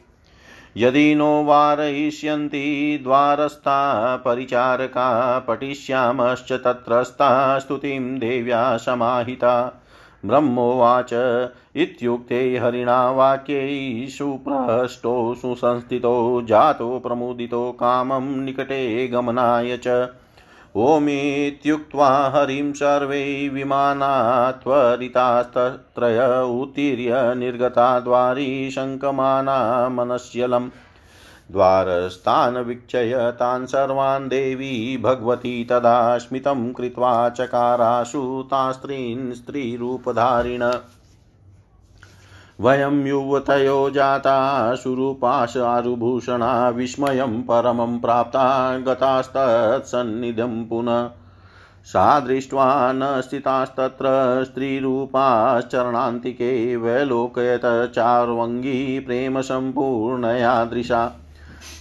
यदि 0.77 1.15
नो 1.15 1.43
वारयिष्यन्ति 1.43 2.99
द्वारस्था 3.03 4.15
परिचारका 4.17 5.39
पठिष्यामश्च 5.39 6.51
तत्रस्था 6.51 7.59
स्तुतिं 7.59 8.19
देव्या 8.19 8.77
समाहिता। 8.77 9.81
ब्रह्मोवाच 10.25 11.13
इत्युक्ते 11.75 12.57
हरिणा 12.57 13.11
वाक्यै 13.11 14.07
सुप्रहष्टो 14.09 15.35
सुसंस्थितो, 15.35 16.41
जातो, 16.45 16.99
प्रमुदितो, 16.99 17.71
कामं 17.71 18.21
निकटे 18.21 19.07
गमनाय 19.07 19.77
च। 19.77 19.87
ओमित्युक्त्वा 20.75 22.31
हरिं 22.35 22.73
सर्वे 22.73 23.49
विमानात्वरितास्तत्रय 23.49 26.47
उत्तीर्य 26.61 27.35
निर्गता 27.35 27.99
द्वारी 27.99 28.71
शङ्कमाना 28.71 29.89
मनस्यलम्। 29.89 30.69
द्वारस्थान् 31.51 32.57
वीक्षय 32.57 33.33
तान् 33.39 33.65
सर्वान् 33.65 34.29
देवी 34.29 34.97
भगवती 34.97 35.63
तदा 35.63 36.17
स्मितं 36.17 36.73
कृत्वा 36.73 37.29
चकाराशु 37.29 38.43
तास्त्रीन् 38.45 39.33
स्त्रीरूपधारिण। 39.33 40.71
वयं 42.61 43.07
युवतयो 43.07 43.89
जाता 43.89 44.75
सुरूपाशारुभूषणा 44.75 46.69
विस्मयं 46.69 47.41
परमं 47.41 47.99
प्राप्ता 47.99 48.77
गतास्तत्सन्निधं 48.77 50.65
पुनः। 50.65 51.09
सा 51.85 52.19
दृष्ट्वा 52.19 52.91
न 52.91 53.21
स्थितास्तत्र 53.21 54.43
स्त्रीरूपाश्चरणान्तिके 54.43 56.75
वैलोकयत 56.75 57.91
चार्वङ्गी 57.95 58.99
प्रेमसम्पूर्णया 58.99 60.65
दृशा। 60.65 61.11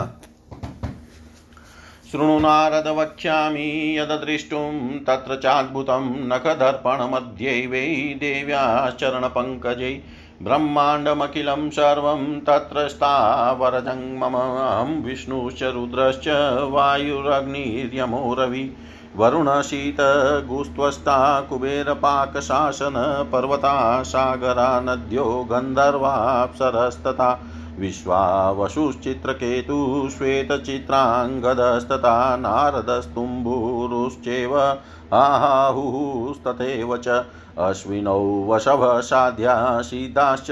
शृणु 2.12 2.40
नारद 2.40 2.88
वक्ष्यामि 2.88 3.98
यददृष्टुं 3.98 4.72
तत्र 5.00 5.36
चाद्भुतं 5.36 6.06
नखदर्पणमध्ये 6.28 7.68
वै 7.68 7.84
देव्याश्चरणपङ्कजै 8.20 9.94
ब्रह्माण्डमखिलं 10.44 11.70
सर्वं 11.70 12.40
तत्र 12.40 12.88
स्थावरजङ्ममहं 12.88 15.04
विष्णुश्च, 15.04 15.64
रुद्रश्च 15.64 16.28
वायुरग्निर्यमो 16.72 18.36
रवि 18.40 18.76
वरुणशीतगुस्त्वस्ता 19.18 21.42
कुबेरपाकशासन 21.42 23.26
पर्वता 23.32 24.04
सागरा 24.04 24.80
नद्यो 24.80 25.48
गन्धर्वाप्सरस्तथा 25.52 27.42
विश्वावशुश्चित्रकेतु 27.80 30.10
श्वेतचित्राङ्गदस्तथा 30.18 32.36
नारदस्तुम्बुरुश्चैव 32.36 34.76
आहुस्तथैव 35.14 36.98
च 36.98 37.24
अश्विनौ 37.60 38.20
वशभसाध्या 38.48 39.56
सीताश्च 39.82 40.48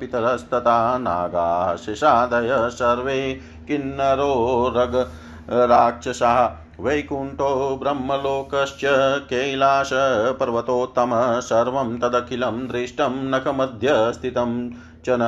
पितरस्तथा 0.00 0.76
नागाः 0.98 1.74
शिशादय 1.76 2.50
सर्वे 2.70 3.20
किन्नरो 3.68 4.34
रग 4.76 4.94
राक्षसाः 5.70 6.40
वैकुण्ठो 6.84 7.48
ब्रह्मलोकश्च 7.76 8.82
कैलासपर्वतोत्तमः 9.30 11.24
सर्वं 11.40 11.98
तदखिलं 11.98 12.60
दृष्टं 12.68 13.16
नखमध्य 13.30 13.96
स्थितं 14.12 14.52
च 15.04 15.16
न 15.20 15.26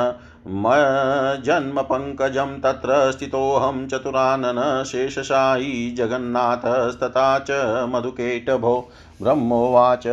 जन्मपङ्कजं 1.44 2.54
तत्र 2.60 2.94
स्थितोऽहं 3.12 3.86
चतुरानन 3.88 4.60
शेषशायी 4.86 5.74
जगन्नाथस्तथा 5.98 7.28
च 7.40 7.60
मधुकेटभो 7.88 8.74
ब्रह्मोवाच 9.22 10.06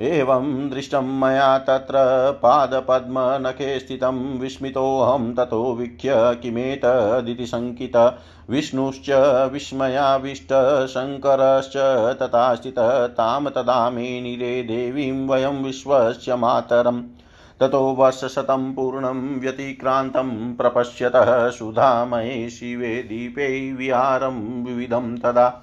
एवं 0.00 0.70
दृष्टं 0.70 1.20
मया 1.20 1.58
तत्र 1.58 1.94
पादपद्मनखे 2.42 3.78
स्थितं 3.78 4.38
विस्मितोऽहं 4.38 5.34
ततो 5.34 5.74
वीक्ष्य 5.74 6.38
किमेतदिति 6.42 7.46
शङ्कित। 7.46 8.16
विष्णुश्च 8.50 9.10
विस्मयाविष्टशङ्करश्च 9.52 11.76
तथा 12.22 12.54
स्थितः 12.54 13.06
तां 13.06 13.44
तदा 13.44 13.90
मेनिरे 13.90 14.62
देवीं 14.62 15.28
वयं 15.28 15.64
विश्वस्य 15.64 16.36
मातरम्। 16.36 17.02
ततो 17.60 17.80
वर्षशतं 17.80 18.74
पूर्णं 18.74 19.40
व्यतिक्रान्तं 19.40 20.56
प्रपश्यतः 20.56 21.50
सुधामये 21.50 22.50
शिवे 22.50 22.86
दीपे 22.86 23.72
विहारं 23.72 24.64
विविधं 24.64 25.18
तदा। 25.18 25.62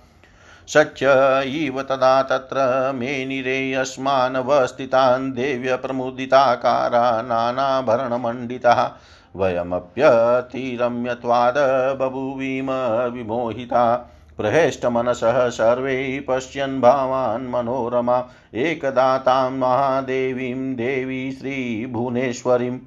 शक्य 0.67 1.07
इव 1.45 1.81
तदा 1.81 2.23
तत्र 2.23 2.91
मेनिरे 2.95 3.73
अस्मानवस्थितान् 3.73 5.31
देव्यप्रमुदिताकारा 5.31 7.21
नानाभरणमण्डिताः 7.21 8.89
वयमप्यतिरम्यत्वाद 9.35 11.53
बभूवीम 11.99 12.67
विमोहिता 13.13 14.09
प्रहेष्टमनसः 14.37 15.49
सर्वे 15.49 16.25
पश्यन् 16.29 16.81
भावान् 16.81 17.49
मनोरमा 17.49 18.25
एकदा 18.53 19.17
तां 19.17 19.51
महादेवीं 19.51 20.75
देवी 20.75 21.31
श्रीभुवनेश्वरीम् 21.31 22.79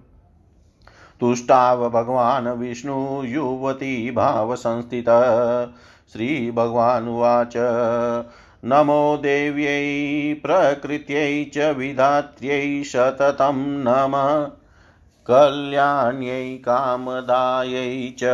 तुष्टाव 1.21 1.91
भगवान् 1.91 2.49
विष्णु 2.49 3.25
युवती 3.25 4.11
भावसंस्थितः। 4.11 5.69
श्रीभगवानुवाच। 6.15 7.53
नमो 8.65 9.17
देव्यै, 9.17 10.35
प्रकृत्यै 10.35 11.51
च 11.55 11.59
विधात्र्यै 11.59 12.83
सततं 12.83 13.57
नमः। 13.57 14.51
कल्याण्यै, 15.27 16.57
कामदायै 16.57 18.15
च 18.19 18.25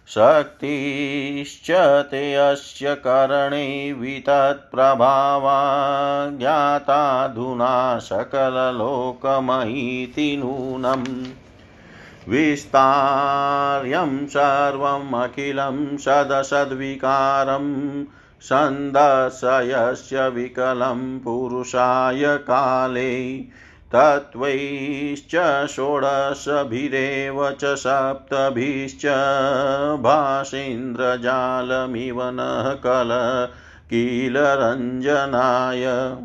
शक्तिश्च 0.09 2.07
ते 2.11 2.35
अस्य 2.35 2.95
करणे 2.95 3.93
वितत्प्रभावा 3.93 5.63
ज्ञाताधुना 6.27 7.99
सकललोकमहीति 7.99 10.37
नूनम्। 10.37 11.27
विस्तार्यं 12.29 14.27
सर्वमखिलं 14.27 15.97
सदसद्विकारं 15.97 18.05
सन्दर्शयस्य 18.41 20.29
विकलं 20.29 21.19
पुरुषाय 21.19 22.37
काले 22.37 23.35
तत्त्वैश्च 23.95 25.67
षोडशभिरेव 25.67 27.51
च 27.51 27.65
सप्तभिश्च 27.65 29.07
भाषेन्द्रजालमिव 30.01 32.23
नः 32.23 32.75
कल 32.75 33.49
किलरञ्जनाय। 33.91 36.17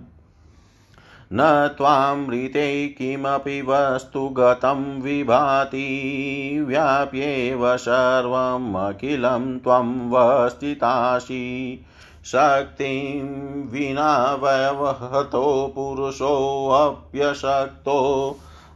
न 1.33 1.69
त्वामृते 1.77 2.87
किमपि 2.87 3.61
वस्तु 3.61 4.29
गतं 4.29 5.01
विभाति, 5.01 6.65
व्याप्येव 6.67 7.77
सर्वमखिलं 7.77 9.59
त्वं 9.59 10.09
वस्थितासि 10.09 11.83
शक्तिं 12.27 13.27
विना 13.71 14.11
व्यवहतो 14.43 15.45
पुरुषोऽप्यशक्तो 15.75 16.39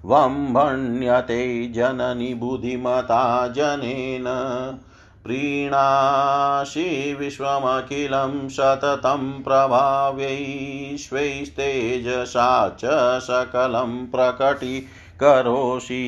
वम्भण्यते 0.06 1.42
जननि 1.76 2.34
बुद्धिमता 2.34 3.24
जनेन 3.48 4.28
प्रीणासि 5.24 6.86
विश्वमखिलं 7.20 8.32
सततं 8.50 9.26
प्रभावैश्वैस्तेजसा 9.44 10.48
च 12.80 12.94
सकलं 13.24 13.92
प्रकटी 14.06 14.80
करोषि 15.24 16.00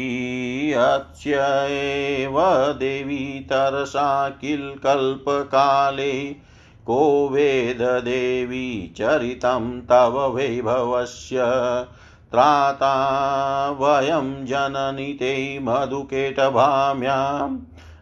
अस्य 0.78 1.42
एव 1.72 2.40
देवी 2.80 3.26
तरसा 3.52 4.08
किल 4.42 4.64
कल्पकाले 4.84 6.14
को 6.88 7.30
वेददेवी 7.30 8.94
चरितं 8.98 9.82
तव 9.82 10.28
वैभवस्य। 10.28 11.38
त्राता 12.32 12.96
वयं 13.70 14.46
जननि 14.46 15.14
ते 15.14 15.60
मधुकेटभाम्यां। 15.60 17.60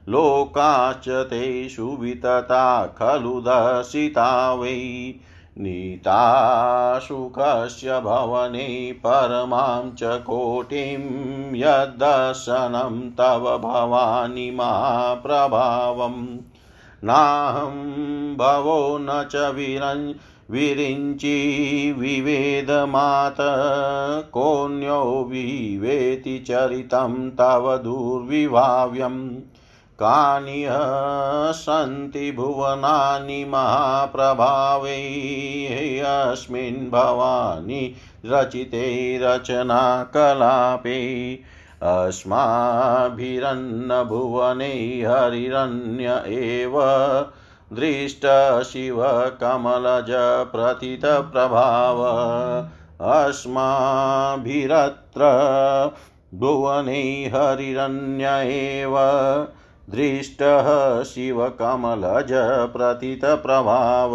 लोकाश्च 0.09 1.09
ते 1.09 1.69
सुवितता 1.69 2.85
खलु 2.85 3.41
दर्शिता 3.41 4.53
वै। 4.53 5.13
नीताशुकस्य 5.57 7.99
भवने 7.99 8.91
परमां 8.91 9.91
च 9.91 9.99
कोटिं 10.03 11.55
यद्दर्शनं 11.55 13.11
तव 13.11 13.57
भवानि 13.57 14.51
महाप्रभावम् 14.51 16.37
नाहं 17.03 17.71
भवो 18.37 18.97
न 19.01 19.27
च 19.31 19.35
विरन् 19.35 20.13
विरिञ्चि 20.51 21.35
विवेदमात। 21.97 23.37
कोऽन्यो 24.33 25.27
विवेति 25.29 26.39
चरितं 26.39 27.29
तव 27.29 27.77
दुर्विभाव्यम् 27.77 29.29
कानि 30.03 30.65
सन्ति 31.53 32.31
भुवनानि 32.31 33.45
महाप्रभावै 33.45 35.01
भवानि 36.91 37.95
रचिते 38.25 39.17
रचनाकलापे। 39.21 40.11
अस्माभिरन्नभुवने 41.81 44.73
हरिरन्य 45.03 46.23
एव 46.39 46.73
दृष्टशिवकमलज 47.73 50.11
प्रथितप्रभाव 50.51 52.01
अस्माभिरत्र 53.11 55.29
भुवने 56.33 57.01
हरिरन्य 57.33 58.27
एव 58.57 58.97
दृष्टः 59.89 60.67
शिवकमलज 61.03 62.31
प्रथितप्रभाव 62.75 64.13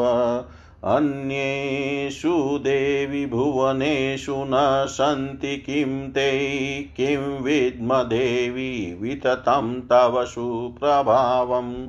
अन्येषु 0.84 2.58
देवि 2.58 3.26
भुवनेषु 3.26 4.34
न 4.38 4.86
सन्ति 4.88 5.56
किं 5.56 6.10
ते, 6.10 6.38
किं 6.82 7.42
विद्मदेवी 7.42 8.98
विततं 9.02 9.80
तव 9.80 10.24
सुप्रभावम्। 10.24 11.86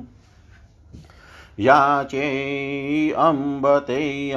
याचे 1.60 2.30
अम्बते 3.10 4.32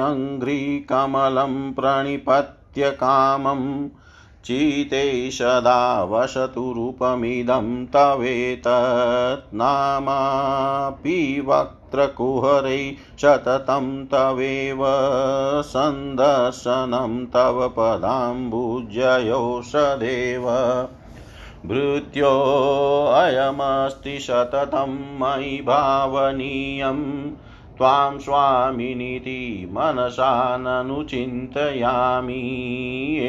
प्रणिपत्य 1.72 2.90
कामम्, 2.90 3.88
चिते 4.44 5.30
सदा 5.30 6.04
वसतु 6.04 6.72
रूपमिदं 6.72 7.86
तवेतत् 7.86 9.54
नामापि 9.54 11.40
वक्त्रकुहरै 11.94 12.94
सततं 13.18 14.06
तवेव 14.06 14.78
सन्दर्शनं 15.62 17.26
तव 17.26 17.68
पदाम्बुजयो 17.68 19.62
सदेव 19.64 20.48
भृत्योऽयमस्ति 21.66 24.20
सततं 24.20 25.18
मयि 25.18 25.64
भावनीयम् 25.66 27.30
त्वां 27.78 28.18
स्वामिनीति 28.18 29.68
मनसा 29.72 30.56
ननु 30.60 31.02
चिन्तयामि। 31.02 32.42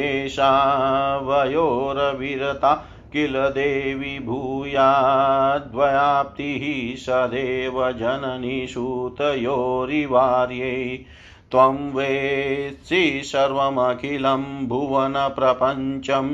एषा 0.03 1.17
वयोरविरता 1.17 2.85
किल 3.13 3.33
देवि 3.33 4.25
भूयाद्वयाप्तिः 4.25 6.99
सदैव 6.99 7.91
जननी 7.91 8.67
सूतयोरिवार्ये। 8.67 11.05
त्वं 11.51 11.91
वेत्सि 11.91 13.21
सर्वमखिलं 13.23 14.67
भुवनप्रपञ्चं 14.67 16.29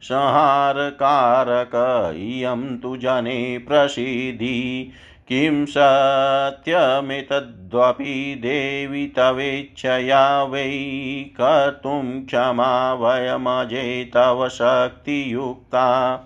संहारकारक, 0.02 1.72
इयं 2.16 2.78
तु 2.78 2.98
जने 2.98 3.66
प्रसीदि। 3.68 4.92
किं 5.28 5.66
सत्यमेतद्वपि 5.66 8.36
देवि 8.38 9.14
तवेच्छया 9.16 10.44
वै 10.44 11.26
कर्तुं 11.42 12.26
क्षमा 12.26 12.94
वयमजे 12.94 14.12
तव 14.14 14.50
शक्तियुक्ता। 14.50 16.20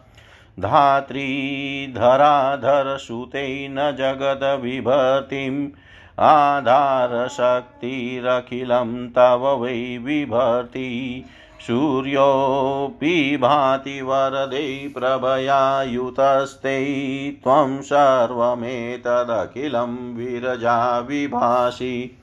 धात्री 0.60 1.94
धराधरसुते 1.98 3.68
न 3.72 3.76
जगद्विभर्तिम् 3.76 5.68
आधारशक्तिरखिलं 6.20 9.10
तव 9.10 9.64
वै 9.64 10.00
बिभर्ति 10.02 11.26
सूर्योऽपि 11.68 13.38
भाति 13.42 14.02
वरदे 14.02 14.94
प्रभयायुतस्ते। 14.98 16.78
त्वं 17.44 17.82
सर्वमेतदखिलं 17.82 20.16
विरजा 20.16 21.00
विभासि। 21.00 22.18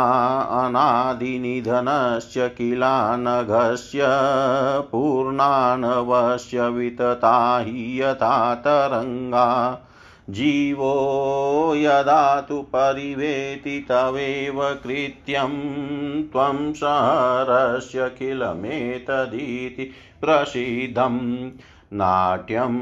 अनादिनिधनस्य 0.66 2.48
किलानघस्य 2.48 4.00
पूर्णानवस्य 4.92 6.68
वितता 6.68 7.58
हि 7.58 8.02
यथा 8.02 8.54
तरङ्गा 8.54 9.80
जीवो 10.30 11.74
यदा 11.76 12.40
तु 12.40 12.62
परिवेति 12.62 13.86
तवेव 13.88 14.62
कृत्यं 14.62 15.52
त्वं 16.22 16.72
सहरस्य 16.72 18.08
किलमेतदिति 18.18 19.90
प्रसिद्धम्। 20.20 21.50
नाट्यं 21.94 22.74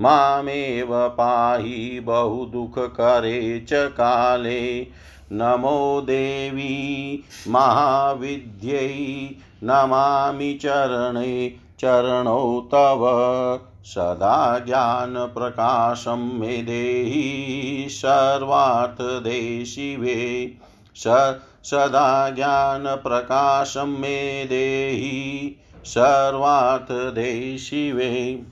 मामेव 0.00 1.08
पाहि 1.08 2.00
बहुदुःखकरे 2.00 3.60
च 3.60 3.70
काले। 3.72 4.86
नमो 5.32 6.00
देवी 6.00 7.24
महाविद्यै 7.48 8.88
नमामि 9.64 10.58
चरणे, 10.62 11.56
चरणौ 11.78 12.60
तव 12.60 13.00
सदा 13.84 14.58
ज्ञानप्रकाशं 14.58 16.38
मे 16.38 16.62
देहि 16.62 17.86
सर्वार्थदे 17.90 19.64
शिवे 19.64 20.54
स 20.94 21.04
सदा 21.64 22.30
ज्ञानप्रकाशं 22.30 24.00
मे 24.00 24.44
देहि 24.44 25.56
सर्वार्थदे 25.84 27.58
शिवे 27.58 28.42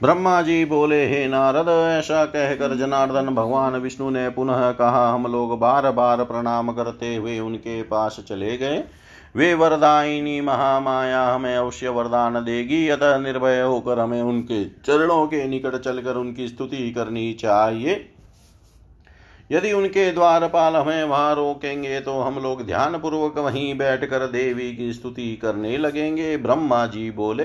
ब्रह्मा 0.00 0.40
जी 0.42 0.64
बोले, 0.64 1.06
हे 1.06 1.26
नारद, 1.28 1.68
ऐसा 1.98 2.24
कहकर 2.24 2.74
जनार्दन 2.76 3.26
भगवान 3.26 3.74
विष्णु 3.76 4.10
ने 4.10 4.28
पुनः 4.28 4.70
कहा, 4.72 5.10
हम 5.10 5.26
लोग 5.26 5.58
बार 5.58 5.90
बार 5.90 6.24
प्रणाम 6.24 6.72
करते 6.72 7.14
हुए 7.16 7.38
उनके 7.38 7.82
पास 7.82 8.24
चले 8.28 8.56
गए। 8.56 8.82
वे 9.36 9.52
वरदायिनी 9.54 10.40
महामाया 10.40 11.22
हमें 11.24 11.56
अवश्य 11.56 11.88
वरदान 11.88 12.34
देगी। 12.34 12.88
अतः 12.88 13.18
निर्भय 13.18 13.60
होकर 13.60 13.98
हमें 13.98 14.22
उनके 14.22 14.64
चरणों 14.64 15.26
के 15.26 15.46
निकट 15.48 15.76
चलकर 15.76 16.16
उनकी 16.16 16.48
स्तुति 16.48 16.90
करनी 16.90 17.32
चाहिए। 17.34 18.04
यदि 19.50 19.72
उनके 19.72 20.10
द्वारपाल 20.12 20.76
हमें 20.76 21.04
वहाँ 21.04 21.34
रोकेंगे 21.34 22.00
तो 22.00 22.20
हम 22.20 22.42
लोग 22.42 22.66
ध्यान 22.66 22.98
पूर्वक 22.98 23.38
वहीं 23.38 23.74
बैठकर 23.78 24.26
देवी 24.28 24.74
की 24.76 24.92
स्तुति 24.92 25.34
करने 25.36 25.76
लगेंगे। 25.78 26.36
ब्रह्मा 26.36 26.86
जी 26.86 27.10
बोले 27.10 27.44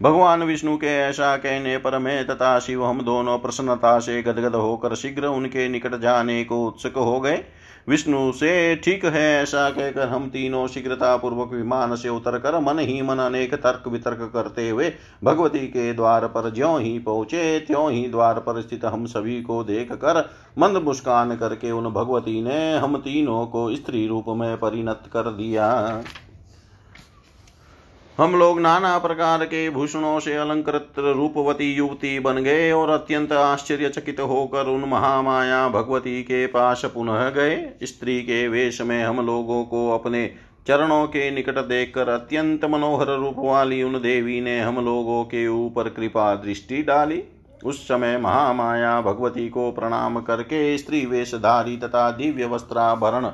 भगवान 0.00 0.42
विष्णु 0.42 0.76
के 0.76 0.86
ऐसा 0.86 1.36
कहने 1.36 1.76
पर 1.78 1.98
मैं 1.98 2.26
तथा 2.26 2.58
शिव 2.58 2.84
हम 2.84 3.00
दोनों 3.02 3.38
प्रसन्नता 3.38 3.98
से 3.98 4.22
गदगद 4.22 4.54
होकर 4.54 4.94
शीघ्र 4.94 5.26
उनके 5.26 5.68
निकट 5.68 5.94
जाने 6.00 6.42
को 6.44 6.66
उत्सुक 6.66 6.96
हो 6.96 7.20
गए। 7.20 7.44
विष्णु 7.88 8.32
से 8.32 8.76
ठीक 8.76 9.04
है 9.04 9.22
ऐसा 9.42 9.68
कहकर 9.70 10.08
हम 10.08 10.28
तीनों 10.28 10.66
शीघ्रता 10.66 11.16
पूर्वक 11.16 11.52
विमान 11.52 11.94
से 11.96 12.08
उतर 12.08 12.38
कर 12.38 12.58
मन 12.60 12.78
ही 12.78 13.00
मन 13.02 13.18
अनेक 13.18 13.54
तर्क 13.54 13.88
वितर्क 13.88 14.30
करते 14.34 14.68
हुए 14.70 14.92
भगवती 15.24 15.66
के 15.66 15.92
द्वार 15.92 16.26
पर 16.26 16.52
ज्यो 16.54 16.76
ही 16.76 16.98
पहुँचे, 16.98 17.58
त्यों 17.60 17.90
ही 17.90 18.06
द्वार 18.08 18.38
पर 18.38 18.60
स्थित 18.62 18.84
हम 18.84 19.06
सभी 19.06 19.40
को 19.42 19.62
देख 19.64 19.92
कर 19.94 20.24
मंद 20.58 20.82
मुस्कान 20.82 21.36
करके 21.36 21.70
उन 21.70 21.90
भगवती 21.92 22.42
ने 22.42 22.76
हम 22.76 22.96
तीनों 22.98 23.46
को 23.46 23.74
स्त्री 23.76 24.06
रूप 24.06 24.24
में 24.28 24.56
परिणत 24.56 25.10
कर 25.12 25.30
दिया। 25.32 26.02
हम 28.18 28.34
लोग 28.34 28.60
नाना 28.60 28.96
प्रकार 28.98 29.44
के 29.44 29.68
भूषणों 29.70 30.18
से 30.20 30.34
अलंकृत 30.34 30.98
रूपवती 30.98 31.72
युवती 31.72 32.18
बन 32.18 32.36
गए 32.36 32.70
और 32.72 32.90
अत्यंत 32.90 33.32
आश्चर्यचकित 33.32 34.20
होकर 34.20 34.66
उन 34.66 34.88
महामाया 34.88 35.68
भगवती 35.68 36.22
के 36.22 36.46
पास 36.46 36.84
पुनः 36.84 37.28
गए। 37.30 37.58
स्त्री 37.82 38.20
के 38.22 38.46
वेश 38.48 38.80
में 38.80 39.02
हम 39.04 39.20
लोगों 39.26 39.62
को 39.64 39.90
अपने 39.90 40.26
चरणों 40.68 41.06
के 41.06 41.30
निकट 41.30 41.58
देखकर 41.58 42.08
अत्यंत 42.08 42.64
मनोहर 42.64 43.14
रूप 43.16 43.34
वाली 43.38 43.82
उन 43.82 44.00
देवी 44.02 44.40
ने 44.40 44.58
हम 44.60 44.84
लोगों 44.84 45.22
के 45.24 45.46
ऊपर 45.48 45.88
कृपा 45.88 46.34
दृष्टि 46.34 46.82
डाली। 46.82 47.22
उस 47.64 47.82
समय 47.88 48.18
महामाया 48.18 49.00
भगवती 49.00 49.48
को 49.48 49.70
प्रणाम 49.72 50.20
करके 50.20 50.78
स्त्री 50.78 51.04
वेशधारी 51.06 51.76
तथा 51.76 52.10
दिव्य 52.10 52.46
वस्त्राभरण 52.46 53.30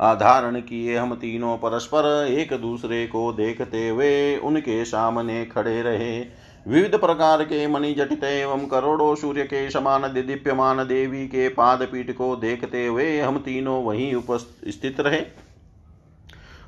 धारण 0.00 0.60
किए 0.60 0.96
हम 0.96 1.14
तीनों 1.14 1.56
परस्पर 1.58 2.06
एक 2.30 2.52
दूसरे 2.52 3.06
को 3.06 3.32
देखते 3.32 3.88
हुए 3.88 4.36
उनके 4.38 4.84
सामने 4.84 5.44
खड़े 5.46 5.80
रहे। 5.82 6.18
विविध 6.66 6.94
प्रकार 6.96 7.42
के 7.44 7.66
मणि 7.66 7.92
जटित 7.94 8.24
एवं 8.24 8.66
करोड़ों 8.66 9.14
सूर्य 9.14 9.44
के 9.44 9.68
समान 9.70 10.02
दीप्यमान 10.14 10.86
देवी 10.86 11.26
के 11.26 11.48
पाद 11.48 11.82
पीठ 11.82 12.10
को 12.10 12.34
देखते 12.36 12.86
हुए 12.86 13.20
हम 13.20 13.38
तीनों 13.38 13.82
वहीं 13.84 14.14
उपस्थित 14.14 15.00
रहे। 15.00 15.20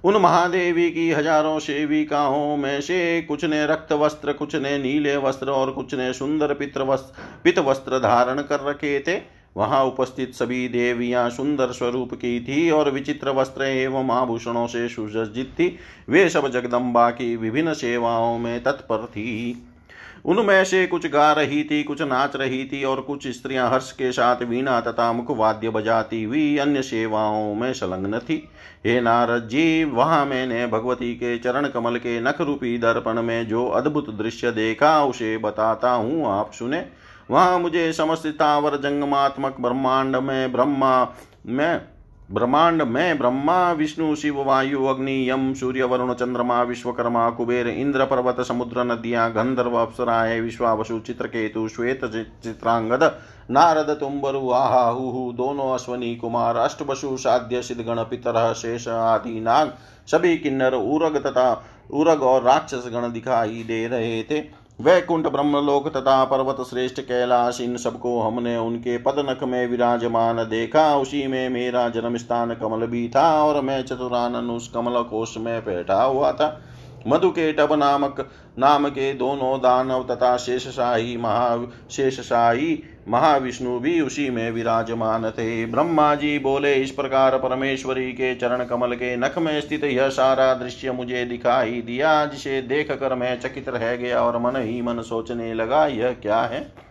उन 0.05 0.17
महादेवी 0.17 0.91
की 0.91 1.11
हज़ारों 1.11 1.59
सेविकाओं 1.59 2.57
में 2.57 2.81
से 2.81 3.23
कुछ 3.23 3.45
ने 3.45 3.67
रक्त 3.67 3.93
वस्त्र, 3.93 4.33
कुछ 4.33 4.55
ने 4.57 4.79
नीले 4.79 5.17
वस्त्र 5.17 5.51
और 5.51 5.71
कुछ 5.71 5.95
ने 5.95 6.13
सुंदर 6.13 6.55
पित्र 6.55 6.83
वस्त्र 6.83 7.23
पित 7.45 7.59
वस्त्र 7.59 7.99
धारण 7.99 8.43
कर 8.43 8.61
रखे 8.61 8.99
थे। 9.01 9.17
वहाँ 9.57 9.85
उपस्थित 9.85 10.35
सभी 10.35 10.69
देवियाँ 10.69 11.29
सुंदर 11.31 11.73
स्वरूप 11.73 12.15
की 12.15 12.41
थी 12.41 12.71
और 12.71 12.91
विचित्र 12.91 13.31
वस्त्र 13.31 13.65
एवं 13.65 14.11
आभूषणों 14.11 14.67
से 14.67 14.89
सुसज्जित 14.89 15.53
थी। 15.53 15.77
वे 16.09 16.29
सब 16.29 16.49
जगदम्बा 16.49 17.11
की 17.11 17.35
विभिन्न 17.37 17.75
सेवाओं 17.75 18.39
में 18.39 18.63
तत्पर 18.63 19.07
थी। 19.07 19.67
उनमें 20.25 20.65
से 20.65 20.87
कुछ 20.87 21.07
गा 21.07 21.33
रही 21.33 21.63
थी, 21.65 21.83
कुछ 21.83 22.03
नाच 22.03 22.37
रही 22.37 22.65
थी 22.65 22.83
और 22.85 23.01
कुछ 23.01 23.27
स्त्रियाँ 23.29 23.69
हर्ष 23.71 23.91
के 23.93 24.11
साथ 24.13 24.43
वीणा 24.43 24.81
तथा 24.81 25.13
मुख 25.13 25.31
वाद्य 25.31 25.71
बजाती 25.71 26.23
हुई 26.25 26.57
अन्य 26.59 26.83
सेवाओं 26.83 27.55
में 27.55 27.73
संलग्न 27.73 28.19
थी। 28.19 28.37
हे 28.87 29.01
नारद 29.01 29.49
जी, 29.49 29.85
वहाँ 29.85 30.25
मैंने 30.27 30.67
भगवती 30.67 31.15
के 31.15 31.37
चरण 31.39 31.69
कमल 31.69 31.97
के 31.97 32.21
नख 32.21 32.41
रूपी 32.41 32.77
दर्पण 32.79 33.23
में 33.23 33.47
जो 33.49 33.67
अद्भुत 33.67 34.11
दृश्य 34.11 34.51
देखा, 34.51 35.05
उसे 35.05 35.37
बताता 35.39 35.91
हूँ, 35.91 36.27
आप 36.27 36.53
सुने। 36.53 36.85
वहाँ 37.31 37.59
मुझे 37.59 37.93
समस्त 37.93 38.27
तावर 38.27 38.77
जंगमात्मक 38.77 39.57
ब्रह्मांड 39.61 40.17
में 40.17 40.53
ब्रह्मा, 40.53 41.15
में, 41.47 41.81
ब्रह्मांड 42.33 42.83
में 42.83 43.19
ब्रह्मा, 43.19 43.73
विष्णु, 43.73 44.15
शिव, 44.15 44.43
वायु, 44.43 44.85
अग्नि, 44.85 45.31
यम, 45.31 45.55
सूर्य, 45.55 45.85
वरुण, 45.85 46.15
चंद्रमा, 46.15 46.63
विश्वकर्मा, 46.63 47.31
कुबेर, 47.31 47.69
इंद्र, 47.69 48.05
पर्वत, 48.05 48.41
समुद्र, 48.41 48.85
नदियाँ, 48.85 49.31
गंधर्व 49.33 49.77
अप्सराए 49.77 50.41
विश्वावसु, 50.41 50.99
चित्रकेतु, 50.99 51.69
श्वेत 51.69 52.05
चित्रांगद, 52.45 53.21
नारद, 53.51 53.91
तुम्बरु 53.91 54.51
आहाहु 54.51 55.33
दोनों, 55.33 55.75
अश्वनी, 55.75 56.17
कुमार, 56.17 56.57
अष्टवसु, 56.57 57.17
साध्य, 57.17 57.63
सिद्धगण, 57.63 58.03
पितर, 58.03 58.53
शेष, 58.53 58.89
आदि, 58.89 59.41
नाग, 59.41 59.75
सभी 60.07 60.37
किन्नर 60.39 60.75
उरग 60.75 61.17
तथा 61.17 61.67
उरग 61.91 62.23
और 62.23 62.43
राक्षस 62.43 62.85
गण 62.87 63.13
दिखाई 63.13 63.65
दे 63.67 63.87
रहे 63.89 64.23
थे। 64.23 64.60
वैकुंठ 64.81 65.27
ब्रह्मलोक 65.27 65.89
तथा 65.89 66.25
पर्वत 66.25 66.61
श्रेष्ठ 66.61 67.01
कैलाश 67.01 67.61
इन 67.61 67.77
सबको 67.77 68.21
हमने 68.21 68.57
उनके 68.57 68.97
पदनक 68.99 69.43
में 69.45 69.67
विराजमान 69.67 70.37
देखा। 70.45 70.85
उसी 70.97 71.27
में 71.27 71.49
मेरा 71.49 71.89
जन्म 71.89 72.17
स्थान 72.17 72.55
कमल 72.55 72.87
भी 72.87 73.09
था 73.09 73.25
और 73.45 73.61
मैं 73.61 73.83
चतुरानन 73.83 74.51
उस 74.51 74.69
कमल 74.69 75.03
कोश 75.03 75.37
में 75.39 75.61
बैठा 75.65 76.03
हुआ 76.03 76.33
था। 76.33 76.49
मधुकेटभ 77.07 77.73
नामक 77.73 78.29
नाम 78.59 78.89
के 78.89 79.13
दोनों 79.15 79.59
दानव 79.59 80.07
तथा 80.11 80.37
शेषशाही 80.37 81.17
महा 81.17 81.69
शेषशाही 81.91 82.83
महाविष्णु 83.09 83.79
भी 83.79 84.01
उसी 84.01 84.29
में 84.31 84.51
विराजमान 84.51 85.31
थे। 85.31 85.67
ब्रह्मा 85.67 86.15
जी 86.15 86.39
बोले, 86.39 86.75
इस 86.75 86.91
प्रकार 86.91 87.37
परमेश्वरी 87.39 88.13
के 88.13 88.35
चरण 88.35 88.65
कमल 88.65 88.95
के 88.95 89.17
नख 89.17 89.39
में 89.39 89.61
स्थित 89.61 89.85
यह 89.85 90.09
सारा 90.09 90.53
दृश्य 90.55 90.93
मुझे 90.93 91.25
दिखाई 91.25 91.81
दिया, 91.83 92.25
जिसे 92.27 92.61
देख 92.63 92.93
कर 92.93 93.15
मैं 93.15 93.39
चकित 93.41 93.69
रह 93.69 93.95
गया 93.97 94.21
और 94.21 94.39
मन 94.39 94.57
ही 94.57 94.81
मन 94.83 95.01
सोचने 95.01 95.53
लगा, 95.55 95.87
यह 95.87 96.13
क्या 96.13 96.41
है? 96.41 96.90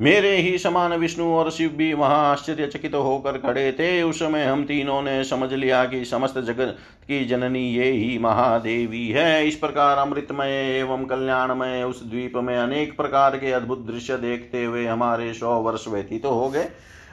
मेरे 0.00 0.36
ही 0.36 0.56
समान 0.58 0.92
विष्णु 0.92 1.24
और 1.26 1.50
शिव 1.50 1.70
भी 1.70 1.92
वहाँ 1.94 2.30
आश्चर्यचकित 2.32 2.94
होकर 2.94 3.38
खड़े 3.38 3.70
थे। 3.72 4.02
उस 4.02 4.18
समय 4.18 4.44
हम 4.44 4.64
तीनों 4.64 5.00
ने 5.02 5.22
समझ 5.24 5.52
लिया 5.52 5.84
कि 5.84 6.04
समस्त 6.04 6.38
जगत 6.38 6.76
की 7.08 7.24
जननी 7.24 7.64
ये 7.68 7.90
ही 7.90 8.18
महादेवी 8.18 9.08
है। 9.08 9.46
इस 9.48 9.56
प्रकार 9.56 9.98
अमृतमय 9.98 10.52
एवं 10.78 11.04
कल्याणमय 11.04 11.82
उस 11.82 12.02
द्वीप 12.04 12.36
में 12.36 12.56
अनेक 12.56 12.96
प्रकार 12.96 13.36
के 13.36 13.52
अद्भुत 13.52 13.86
दृश्य 13.86 14.16
देखते 14.16 14.64
हुए 14.64 14.86
हमारे 14.86 15.32
सौ 15.34 15.60
वर्ष 15.60 15.88
व्यतीत 15.88 16.22
तो 16.22 16.30
हो 16.30 16.48
गए। 16.50 16.68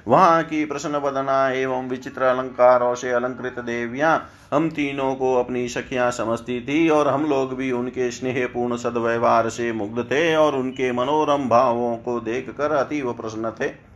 वहाँ 0.07 0.43
की 0.43 0.63
प्रश्न 0.65 0.99
बदना 0.99 1.49
एवं 1.51 1.89
विचित्र 1.89 2.21
अलंकारों 2.21 2.93
से 2.95 3.11
अलंकृत 3.11 3.59
देवियाँ 3.59 4.17
हम 4.53 4.69
तीनों 4.69 5.13
को 5.15 5.33
अपनी 5.35 5.67
सखियाँ 5.69 6.09
समझती 6.11 6.59
थी 6.61 6.87
और 6.89 7.07
हम 7.07 7.25
लोग 7.25 7.53
भी 7.53 7.71
उनके 7.71 8.09
स्नेह 8.11 8.45
पूर्ण 8.47 8.77
सदव्यवहार 8.77 9.49
से 9.49 9.71
मुग्ध 9.71 10.03
थे 10.11 10.35
और 10.35 10.55
उनके 10.55 10.91
मनोरम 10.91 11.47
भावों 11.49 11.95
को 11.97 12.19
देख 12.19 12.49
कर 12.49 12.71
अतीव 12.71 13.13
प्रसन्न 13.13 13.51
थे। 13.51 13.90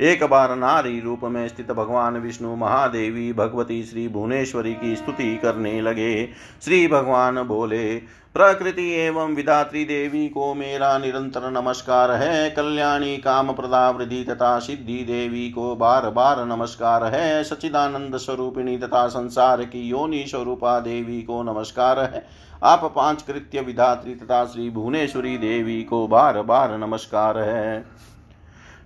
एक 0.00 0.22
बार 0.24 0.56
नारी 0.56 1.00
रूप 1.00 1.20
में 1.24 1.48
स्थित 1.48 1.70
भगवान 1.72 2.16
विष्णु 2.16 2.54
महादेवी 2.56 3.32
भगवती 3.32 3.82
श्री 3.84 4.08
भुवनेश्वरी 4.08 4.72
की 4.74 4.96
स्तुति 4.96 5.36
करने 5.36 5.80
लगे। 5.80 6.26
श्री 6.64 6.86
भगवान 6.88 7.42
बोले, 7.42 7.96
प्रकृति 8.34 8.88
एवं 8.94 9.34
विधात्री 9.34 9.84
देवी 9.84 10.28
को 10.28 10.54
मेरा 10.54 10.98
निरंतर 10.98 11.50
नमस्कार 11.50 12.10
है। 12.10 12.50
कल्याणी 12.50 13.16
काम 13.16 13.52
प्रदा 13.52 13.90
वृद्धि 13.90 14.24
तथा 14.24 14.58
सिद्धि 14.58 15.04
देवी 15.04 15.50
को 15.50 15.76
बार 15.76 16.10
बार 16.10 16.44
नमस्कार 16.46 17.04
है। 17.04 17.44
सचिदानंद 17.44 18.16
स्वरूपिणी 18.16 18.78
तथा 18.78 19.06
संसार 19.08 19.64
की 19.64 19.88
योनि 19.88 20.24
स्वरूपा 20.28 20.80
देवी 20.80 21.22
को 21.22 21.42
नमस्कार 21.42 22.00
है। 22.00 22.26
आप 22.62 22.92
पाँच 22.96 23.22
कृत्य 23.22 23.60
विधात्री 23.60 24.14
तथा 24.14 24.44
श्री 24.44 24.70
भुवनेश्वरी 24.70 25.38
देवी 25.38 25.82
को 25.82 26.06
बार 26.06 26.42
बार 26.42 26.78
नमस्कार 26.78 27.38
है। 27.38 28.00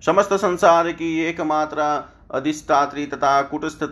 समस्त 0.01 0.33
संसार 0.33 0.91
की 0.91 1.19
एकमात्रा 1.19 1.87
अधिष्ठात्री 2.31 3.05
तथा 3.05 3.41
कुटस्थ 3.41 3.83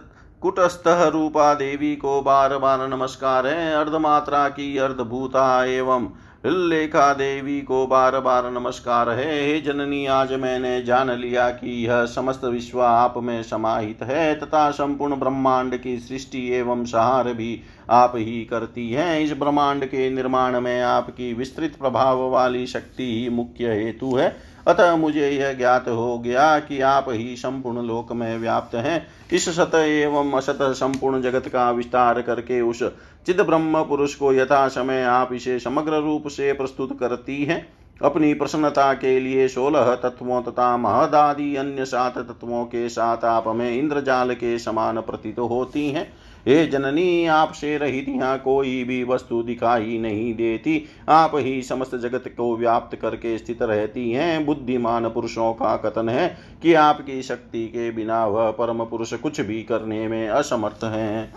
कुटस्थ 0.41 0.83
रूपा 1.13 1.53
देवी 1.53 1.95
को 1.95 2.21
बार 2.21 2.57
बार 2.57 2.87
नमस्कार 2.89 3.47
है। 3.47 3.73
अर्धमात्रा 3.75 4.47
की 4.49 4.77
अर्धभूता 4.77 5.65
एवं 5.65 6.07
लेखा 6.45 7.13
देवी 7.13 7.61
को 7.61 7.85
बार 7.87 8.19
बार 8.19 8.49
नमस्कार 8.51 9.09
है। 9.09 9.47
हे 9.47 9.59
जननी, 9.61 10.05
आज 10.05 10.33
मैंने 10.33 10.81
जान 10.83 11.11
लिया 11.11 11.49
कि 11.49 11.85
यह 11.85 12.05
समस्त 12.05 12.43
विश्व 12.43 12.81
आप 12.81 13.13
में 13.17 13.43
समाहित 13.43 14.03
है 14.03 14.33
तथा 14.35 14.69
संपूर्ण 14.71 15.15
ब्रह्मांड 15.15 15.77
की 15.77 15.97
सृष्टि 15.99 16.47
एवं 16.53 16.85
सहार 16.85 17.33
भी 17.33 17.59
आप 17.89 18.13
ही 18.15 18.43
करती 18.45 18.91
हैं। 18.91 19.19
इस 19.19 19.31
ब्रह्मांड 19.31 19.85
के 19.85 20.09
निर्माण 20.09 20.59
में 20.61 20.81
आपकी 20.81 21.33
विस्तृत 21.33 21.75
प्रभाव 21.75 22.29
वाली 22.29 22.65
शक्ति 22.67 23.13
ही 23.13 23.29
मुख्य 23.29 23.73
हेतु 23.73 24.15
है। 24.15 24.35
अतः 24.67 24.95
मुझे 24.95 25.29
यह 25.29 25.53
ज्ञात 25.53 25.87
हो 25.87 26.19
गया 26.19 26.59
कि 26.59 26.81
आप 26.81 27.05
ही 27.09 27.35
संपूर्ण 27.35 27.81
लोक 27.81 28.11
में 28.11 28.37
व्याप्त 28.37 28.75
हैं। 28.75 29.07
इस 29.33 29.49
सत 29.49 29.75
एवं 29.75 30.31
असत 30.31 30.57
संपूर्ण 30.61 31.21
जगत 31.21 31.47
का 31.47 31.71
विस्तार 31.71 32.21
करके 32.21 32.61
उस 32.61 32.83
चिद 33.25 33.41
ब्रह्म 33.41 33.83
पुरुष 33.83 34.15
को 34.15 34.33
यथा 34.33 34.67
समय 34.67 35.03
आप 35.03 35.33
इसे 35.33 35.59
समग्र 35.59 36.01
रूप 36.01 36.27
से 36.27 36.53
प्रस्तुत 36.53 36.99
करती 36.99 37.43
हैं। 37.43 37.73
अपनी 38.01 38.33
प्रसन्नता 38.33 38.93
के 38.93 39.19
लिए 39.19 39.47
सोलह 39.47 39.95
तत्वों 39.95 40.41
तथा 40.41 40.77
महदादि 40.77 41.55
अन्य 41.55 41.85
सात 41.85 42.17
तत्वों 42.17 42.65
के 42.65 42.89
साथ 42.89 43.25
आप 43.25 43.47
हमें 43.47 43.71
इंद्रजाल 43.71 44.33
के 44.33 44.59
समान 44.59 45.01
प्रतीत 45.01 45.39
होती 45.39 45.89
हैं। 45.89 46.13
हे 46.47 46.65
जननी, 46.67 47.25
आपसे 47.25 47.77
रहित 47.77 48.09
यहाँ 48.09 48.37
कोई 48.39 48.83
भी 48.83 49.03
वस्तु 49.03 49.41
दिखाई 49.43 49.97
नहीं 49.97 50.33
देती। 50.33 50.85
आप 51.09 51.31
ही 51.35 51.61
समस्त 51.61 51.95
जगत 51.95 52.23
को 52.27 52.55
व्याप्त 52.57 52.95
करके 52.95 53.37
स्थित 53.37 53.61
रहती 53.61 54.11
हैं। 54.11 54.45
बुद्धिमान 54.45 55.09
पुरुषों 55.09 55.53
का 55.53 55.75
कथन 55.77 56.09
है 56.09 56.27
कि 56.61 56.73
आपकी 56.73 57.21
शक्ति 57.21 57.65
के 57.67 57.89
बिना 57.91 58.25
वह 58.25 58.51
परम 58.51 58.83
पुरुष 58.85 59.13
कुछ 59.13 59.41
भी 59.41 59.63
करने 59.63 60.07
में 60.07 60.27
असमर्थ 60.27 60.83
हैं। 60.83 61.33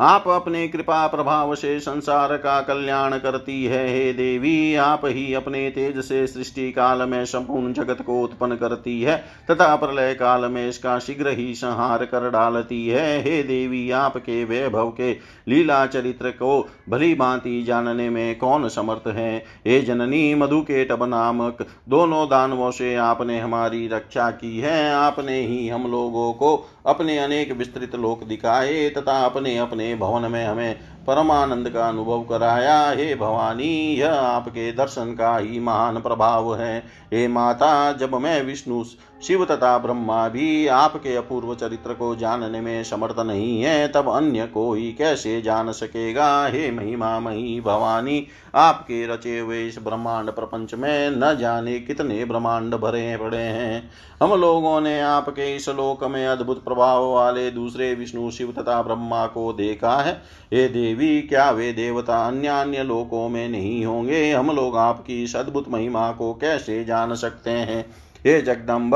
आप 0.00 0.28
अपने 0.28 0.68
कृपा 0.68 1.06
प्रभाव 1.06 1.54
से 1.54 1.80
संसार 1.80 2.36
का 2.36 2.60
कल्याण 2.60 3.18
करती 3.18 3.64
है, 3.64 3.88
हे 3.88 4.12
देवी। 4.12 4.74
आप 4.74 5.00
ही 5.04 5.34
अपने 5.34 5.70
तेज 5.70 5.98
से 5.98 6.26
सृष्टि 6.26 6.72
काल 6.72 7.02
में 7.02 7.24
संपूर्ण 7.24 7.72
जगत 7.72 8.02
को 8.02 8.22
उत्पन्न 8.22 8.56
करती 8.56 9.02
है, 9.02 9.16
तथा 9.50 9.76
प्रलय 9.76 10.14
काल 10.14 10.44
में 10.44 10.68
इसका 10.68 10.98
शीघ्र 10.98 11.28
ही 11.28 11.54
संहार 11.54 12.04
कर 12.04 12.30
डालती 12.30 12.88
है। 12.88 13.22
हे 13.22 13.42
देवी, 13.42 13.90
आपके 13.90 14.44
वैभव 14.44 14.90
के 14.90 15.12
लीला 15.48 15.86
चरित्र 15.86 16.30
को 16.30 16.68
भली 16.88 17.14
भांति 17.14 17.62
जानने 17.62 18.10
में 18.10 18.38
कौन 18.38 18.68
समर्थ 18.68 19.08
है? 19.08 19.44
हे 19.66 19.80
जननी 19.80 20.34
मधु 20.34 20.60
के 20.60 20.84
टब 20.84 21.02
नामक 21.02 21.66
दोनों 21.88 22.26
दानवों 22.26 22.70
से 22.70 22.94
आपने 22.94 23.40
हमारी 23.40 23.88
रक्षा 23.88 24.30
की 24.30 24.58
है। 24.58 24.94
आपने 24.94 25.40
ही 25.40 25.68
हम 25.68 25.90
लोगों 25.90 26.32
को 26.32 26.56
अपने 26.86 27.18
अनेक 27.18 27.52
विस्तृत 27.52 27.94
लोक 27.96 28.24
दिखाए, 28.24 28.88
तथा 28.88 29.24
अपने 29.24 29.58
अपने 29.58 29.87
भवन 29.94 30.30
में 30.32 30.46
हमें 30.46 30.78
परमानंद 31.06 31.70
का 31.70 31.88
अनुभव 31.88 32.24
कराया। 32.24 32.90
हे 32.90 33.14
भवानी, 33.14 33.94
यह 33.94 34.12
आपके 34.12 34.72
दर्शन 34.72 35.14
का 35.14 35.36
ही 35.36 35.60
महान 35.60 36.00
प्रभाव 36.00 36.56
है। 36.56 36.78
हे 37.12 37.28
माता, 37.28 37.92
जब 37.92 38.14
मैं 38.14 38.42
विष्णु 38.42 38.84
शिव 39.22 39.44
तथा 39.44 39.78
ब्रह्मा 39.78 40.28
भी 40.28 40.66
आपके 40.66 41.16
अपूर्व 41.16 41.54
चरित्र 41.54 41.92
को 41.92 42.16
जानने 42.16 42.60
में 42.60 42.84
समर्थ 42.84 43.18
नहीं 43.18 43.62
है, 43.62 43.88
तब 43.88 44.08
अन्य 44.08 44.46
कोई 44.46 44.94
कैसे 44.98 45.42
जान 45.42 45.72
सकेगा? 45.72 46.46
हे 46.46 46.70
महिमा 46.70 47.20
मही 47.20 47.60
भवानी, 47.60 48.26
आपके 48.54 49.06
रचे 49.06 49.38
हुए 49.38 49.66
इस 49.66 49.78
ब्रह्मांड 49.78 50.30
प्रपंच 50.30 50.74
में 50.74 51.10
न 51.10 51.36
जाने 51.40 51.80
कितने 51.80 52.24
ब्रह्मांड 52.24 52.74
भरे 52.74 53.16
पड़े 53.16 53.38
हैं। 53.38 53.90
हम 54.22 54.40
लोगों 54.40 54.80
ने 54.80 55.00
आपके 55.00 55.56
इस 55.56 55.68
लोक 55.68 56.04
में 56.04 56.26
अद्भुत 56.26 56.64
प्रभाव 56.64 57.12
वाले 57.12 57.50
दूसरे 57.50 57.94
विष्णु, 57.94 58.30
शिव 58.30 58.54
तथा 58.58 58.82
ब्रह्मा 58.82 59.26
को 59.26 59.52
देखा 59.52 59.96
है। 59.96 60.22
हे 60.52 60.68
देवी, 60.68 61.22
क्या 61.22 61.50
वे 61.50 61.72
देवता 61.72 62.26
अन्य 62.26 62.48
अन्य 62.48 62.82
लोकों 62.82 63.28
में 63.28 63.48
नहीं 63.48 63.84
होंगे? 63.84 64.32
हम 64.32 64.50
लोग 64.50 64.76
आपकी 64.76 65.24
इस 65.24 65.36
अद्भुत 65.36 65.64
महिमा 65.68 66.12
को 66.12 66.34
कैसे 66.34 66.84
जान 66.84 67.14
सकते 67.14 67.50
हैं? 67.50 68.07
हे 68.26 68.40
जगदम्ब 68.42 68.94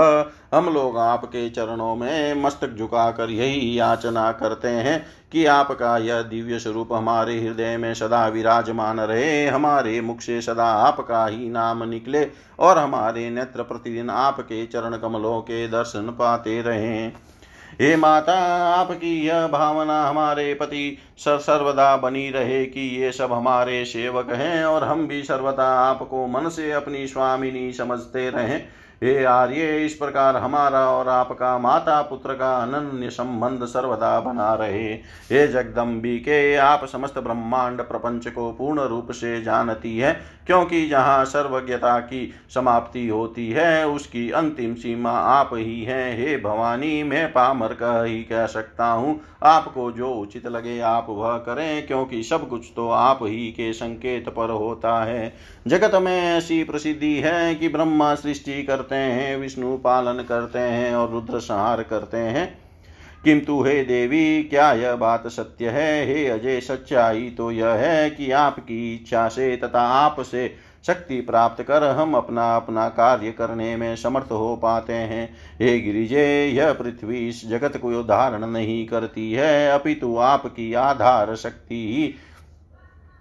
हम 0.54 0.68
लोग 0.68 0.98
आपके 0.98 1.48
चरणों 1.50 1.94
में 1.96 2.42
मस्तक 2.42 2.74
झुकाकर 2.74 3.30
यही 3.30 3.78
याचना 3.78 4.30
करते 4.32 4.68
हैं 4.68 5.04
कि 5.32 5.44
आपका 5.46 5.96
यह 5.98 6.22
दिव्य 6.22 6.58
स्वरूप 6.58 6.92
हमारे 6.92 7.38
हृदय 7.40 7.76
में 7.76 7.92
सदा 7.94 8.26
विराजमान 8.28 9.00
रहे, 9.00 9.46
हमारे 9.46 10.00
मुख 10.00 10.20
से 10.20 10.40
सदा 10.40 10.66
आपका 10.66 11.26
ही 11.26 11.48
नाम 11.48 11.82
निकले 11.88 12.26
और 12.58 12.78
हमारे 12.78 13.28
नेत्र 13.30 13.62
प्रतिदिन 13.62 14.10
आपके 14.10 14.66
चरण 14.66 14.96
कमलों 14.96 15.40
के 15.40 15.66
दर्शन 15.68 16.08
पाते 16.18 16.60
रहें। 16.62 17.12
हे 17.80 17.94
माता, 17.96 18.34
आपकी 18.74 19.14
यह 19.26 19.46
भावना 19.46 20.02
हमारे 20.04 20.52
पति 20.54 20.98
सर 21.18 21.38
सर्वदा 21.38 21.96
बनी 21.96 22.28
रहे 22.30 22.64
कि 22.64 22.80
ये 22.96 23.12
सब 23.12 23.32
हमारे 23.32 23.84
सेवक 23.84 24.30
हैं 24.30 24.64
और 24.64 24.84
हम 24.84 25.06
भी 25.06 25.22
सर्वदा 25.22 25.68
आपको 25.80 26.26
मन 26.26 26.48
से 26.48 26.70
अपनी 26.72 27.06
स्वामिनी 27.06 27.72
समझते 27.72 28.28
रहें। 28.30 28.62
हे 29.02 29.24
आर्य 29.24 29.84
इस 29.84 29.94
प्रकार 29.94 30.36
हमारा 30.36 30.80
और 30.90 31.08
आपका 31.08 31.56
माता 31.58 32.00
पुत्र 32.02 32.34
का 32.34 32.54
अनन्य 32.56 33.10
संबंध 33.10 33.64
सर्वदा 33.64 34.18
बना 34.20 34.52
रहे। 34.54 34.92
हे 35.30 35.46
जगदम्बी 35.48 36.18
के, 36.18 36.54
आप 36.56 36.84
समस्त 36.84 37.18
ब्रह्मांड 37.18 37.80
प्रपंच 37.80 38.28
को 38.28 38.50
पूर्ण 38.52 38.80
रूप 38.80 39.10
से 39.10 39.40
जानती 39.42 39.96
है, 39.98 40.12
क्योंकि 40.46 40.86
जहाँ 40.88 41.24
सर्वज्ञता 41.24 41.98
की 41.98 42.32
समाप्ति 42.54 43.06
होती 43.08 43.48
है, 43.50 43.86
उसकी 43.88 44.30
अंतिम 44.30 44.74
सीमा 44.74 45.10
आप 45.10 45.50
ही 45.54 45.82
हैं। 45.84 46.16
हे 46.18 46.36
भवानी, 46.36 47.02
मैं 47.02 47.26
पामर 47.32 47.72
कह 47.72 48.02
ही 48.02 48.22
कह 48.22 48.46
सकता 48.46 48.86
हूँ, 48.86 49.20
आपको 49.42 49.90
जो 49.92 50.12
उचित 50.12 50.46
लगे 50.46 50.78
आप 50.80 51.06
वह 51.08 51.36
करें, 51.38 51.86
क्योंकि 51.86 52.22
सब 52.22 52.48
कुछ 52.48 52.66
तो 52.76 52.88
आप 52.90 53.18
ही 53.22 53.46
के 53.50 53.72
संकेत 53.72 54.28
पर 54.28 54.50
होता 54.50 55.02
है। 55.04 55.32
जगत 55.66 55.94
में 55.94 56.16
ऐसी 56.22 56.62
प्रसिद्धि 56.64 57.14
है 57.14 57.54
कि 57.54 57.68
ब्रह्मा 57.68 58.14
सृष्टि 58.14 58.62
करते 58.62 58.91
हैं, 58.96 59.36
विष्णु 59.36 59.76
पालन 59.76 60.22
करते 60.22 60.58
हैं 60.58 60.94
और 60.94 61.10
रुद्र 61.10 61.40
संहार 61.40 61.82
करते 61.82 62.16
हैं। 62.16 62.58
किंतु 63.24 63.62
हे 63.62 63.84
देवी, 63.84 64.42
क्या 64.42 64.72
यह 64.72 64.94
बात 64.94 65.26
सत्य 65.26 65.68
है? 65.68 66.06
हे 66.06 66.26
अजय, 66.26 66.60
सच्चाई 66.60 67.34
तो 67.38 67.50
यह 67.50 67.68
है 67.68 68.10
कि 68.10 68.30
आपकी 68.30 68.94
इच्छा 68.94 69.28
से 69.28 69.56
तथा 69.56 69.80
आप 69.80 70.20
से 70.20 70.54
शक्ति 70.86 71.20
प्राप्त 71.20 71.62
कर 71.62 71.84
हम 71.84 72.14
अपना 72.14 72.56
अपना 72.56 72.88
कार्य 72.88 73.32
करने 73.32 73.76
में 73.76 73.96
समर्थ 73.96 74.32
हो 74.32 74.56
पाते 74.56 74.92
हैं। 74.92 75.36
हे 75.60 75.80
गिरिजे, 75.80 76.46
यह 76.46 76.72
पृथ्वी 76.72 77.28
इस 77.28 77.48
जगत 77.48 77.76
को 77.76 78.02
धारण 78.02 78.46
नहीं 78.46 78.86
करती 78.86 79.32
है। 79.32 79.70
अपितु 79.70 80.18
आपकी 80.18 80.74
आधार 80.74 81.36
शक्ति 81.36 81.94
ही 81.94 82.14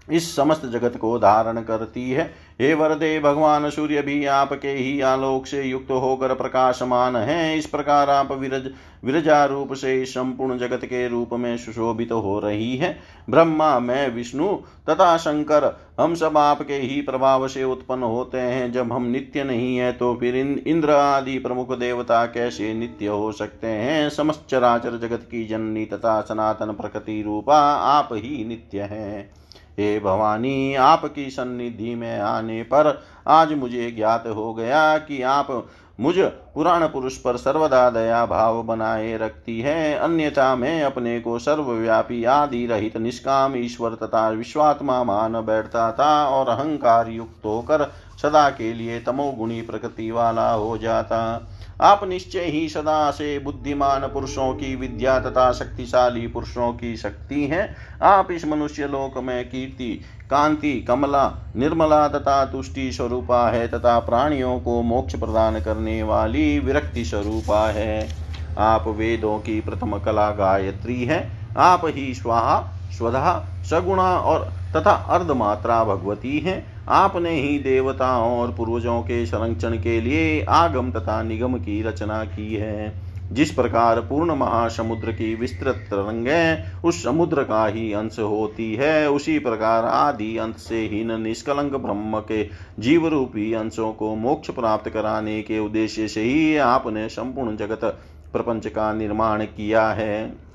इस 0.09 0.35
समस्त 0.35 0.65
जगत 0.65 0.97
को 0.97 1.17
धारण 1.19 1.61
करती 1.61 2.11
है। 2.11 2.33
हे 2.61 2.73
वरदे, 2.73 3.19
भगवान 3.19 3.69
सूर्य 3.69 4.01
भी 4.01 4.25
आपके 4.25 4.67
ही 4.67 5.01
आलोक 5.01 5.45
से 5.45 5.63
युक्त 5.63 5.91
होकर 5.91 6.33
प्रकाशमान 6.33 7.15
है। 7.15 7.57
इस 7.57 7.65
प्रकार 7.65 8.09
आप 8.09 8.31
विरज 8.31 8.71
विरजा 9.03 9.43
रूप 9.45 9.73
से 9.73 10.05
संपूर्ण 10.05 10.57
जगत 10.57 10.85
के 10.85 11.07
रूप 11.07 11.29
में 11.33 11.57
सुशोभित 11.57 12.09
तो 12.09 12.19
हो 12.19 12.39
रही 12.39 12.75
है। 12.77 12.99
ब्रह्मा, 13.29 13.79
मैं, 13.79 14.09
विष्णु 14.09 14.55
तथा 14.89 15.17
शंकर, 15.17 15.79
हम 15.99 16.15
सब 16.15 16.37
आपके 16.37 16.73
ही 16.73 17.01
प्रभाव 17.01 17.47
से 17.47 17.63
उत्पन्न 17.63 18.03
होते 18.03 18.37
हैं। 18.37 18.71
जब 18.71 18.91
हम 18.91 19.05
नित्य 19.05 19.43
नहीं 19.43 19.77
है 19.77 19.91
तो 19.93 20.13
फिर 20.15 20.35
इंद्र 20.67 20.91
आदि 20.91 21.37
प्रमुख 21.39 21.77
देवता 21.77 22.25
कैसे 22.25 22.73
नित्य 22.73 23.07
हो 23.07 23.31
सकते 23.31 23.67
हैं? 23.67 24.09
समस्त 24.09 24.45
चराचर 24.49 24.97
जगत 24.97 25.27
की 25.31 25.45
जननी 25.47 25.85
तथा 25.85 26.21
सनातन 26.21 26.71
प्रकृति 26.71 27.21
रूपा 27.21 27.59
आप 27.73 28.09
ही 28.11 28.45
नित्य 28.45 28.81
हैं। 28.81 29.31
हे 29.79 29.99
भवानी, 29.99 30.75
आपकी 30.75 31.29
सन्निधि 31.29 31.95
में 31.95 32.19
आने 32.19 32.63
पर 32.63 33.01
आज 33.27 33.53
मुझे 33.53 33.91
ज्ञात 33.91 34.27
हो 34.27 34.53
गया 34.53 34.97
कि 34.97 35.21
आप 35.21 35.67
मुझ 35.99 36.15
पुराण 36.53 36.85
पुरुष 36.85 37.17
पर 37.17 37.37
सर्वदा 37.37 37.89
दया 37.89 38.25
भाव 38.25 38.61
बनाए 38.63 39.17
रखती 39.17 39.59
है। 39.61 39.95
अन्यथा 39.95 40.55
मैं 40.55 40.83
अपने 40.83 41.19
को 41.19 41.39
सर्वव्यापी, 41.39 42.23
आदि 42.23 42.65
रहित, 42.65 42.97
निष्काम, 42.97 43.55
ईश्वर 43.55 43.93
तथा 43.93 44.29
विश्वात्मा 44.29 45.03
मान 45.03 45.33
बैठता 45.33 45.91
था 45.91 46.25
और 46.27 46.49
अहंकार 46.49 47.09
युक्त 47.09 47.45
होकर 47.45 47.91
सदा 48.21 48.49
के 48.49 48.73
लिए 48.73 48.99
तमोगुणी 48.99 49.61
प्रकृति 49.61 50.11
वाला 50.11 50.51
हो 50.51 50.77
जाता। 50.77 51.50
आप 51.81 52.03
निश्चय 52.03 52.39
ही 52.39 52.69
सदा 52.69 53.11
से 53.11 53.39
बुद्धिमान 53.39 54.01
पुरुषों 54.01 54.53
की 54.53 54.75
विद्या 54.75 55.19
तथा 55.19 55.51
शक्तिशाली 55.51 56.27
पुरुषों 56.27 56.73
की 56.73 56.97
शक्ति 56.97 57.47
हैं। 57.47 57.75
आप 58.01 58.31
इस 58.31 58.45
मनुष्य 58.45 58.87
लोक 58.87 59.17
में 59.17 59.49
कीर्ति, 59.49 60.01
कांति, 60.29 60.81
कमला, 60.81 61.51
निर्मला 61.55 62.07
तथा 62.07 62.45
तुष्टि 62.45 62.91
स्वरूपा 62.91 63.49
है 63.49 63.67
तथा 63.67 63.99
प्राणियों 63.99 64.59
को 64.59 64.81
मोक्ष 64.81 65.15
प्रदान 65.15 65.61
करने 65.61 66.03
वाली 66.03 66.59
विरक्ति 66.59 67.05
स्वरूपा 67.05 67.67
है। 67.69 68.09
आप 68.57 68.87
वेदों 68.87 69.39
की 69.39 69.61
प्रथम 69.61 69.97
कला 69.97 70.31
गायत्री 70.31 71.03
है। 71.05 71.31
आप 71.57 71.81
ही 71.85 72.13
स्वाहा, 72.13 72.73
स्वधा, 72.97 73.45
सगुणा 73.63 74.17
और 74.17 74.53
तथा 74.75 74.91
अर्धमात्रा 74.91 75.83
भगवती 75.83 76.39
हैं। 76.39 76.80
आपने 76.87 77.29
ही 77.29 77.59
देवताओं 77.59 78.39
और 78.39 78.51
पूर्वजों 78.51 79.01
के 79.01 79.25
संरक्षण 79.25 79.81
के 79.81 80.01
लिए 80.01 80.45
आगम 80.49 80.91
तथा 80.91 81.23
निगम 81.23 81.55
की 81.55 81.81
रचना 81.81 82.23
की 82.23 82.55
है। 82.55 83.11
जिस 83.31 83.51
प्रकार 83.51 83.99
पूर्ण 83.99 84.35
महासमुद्र 84.35 85.11
की 85.11 85.35
विस्तृत 85.35 85.75
तरंगें 85.75 86.81
उस 86.81 87.03
समुद्र 87.03 87.43
का 87.43 87.67
ही 87.67 87.93
अंश 87.93 88.19
होती 88.19 88.75
है। 88.75 89.09
उसी 89.09 89.39
प्रकार 89.39 89.85
आदि 89.85 90.37
अंत 90.37 90.57
से 90.57 90.79
हीन 90.79 91.21
निष्कलंक 91.21 91.73
ब्रह्म 91.73 92.19
के 92.19 92.43
जीव 92.79 93.07
रूपी 93.07 93.53
अंशों 93.53 93.93
को 93.93 94.15
मोक्ष 94.15 94.49
प्राप्त 94.49 94.89
कराने 94.89 95.41
के 95.41 95.59
उद्देश्य 95.59 96.07
से 96.07 96.21
ही 96.21 96.57
आपने 96.57 97.09
संपूर्ण 97.09 97.55
जगत 97.57 97.99
प्रपंच 98.33 98.67
का 98.67 98.93
निर्माण 98.93 99.43
किया 99.43 99.89
है। 99.89 100.50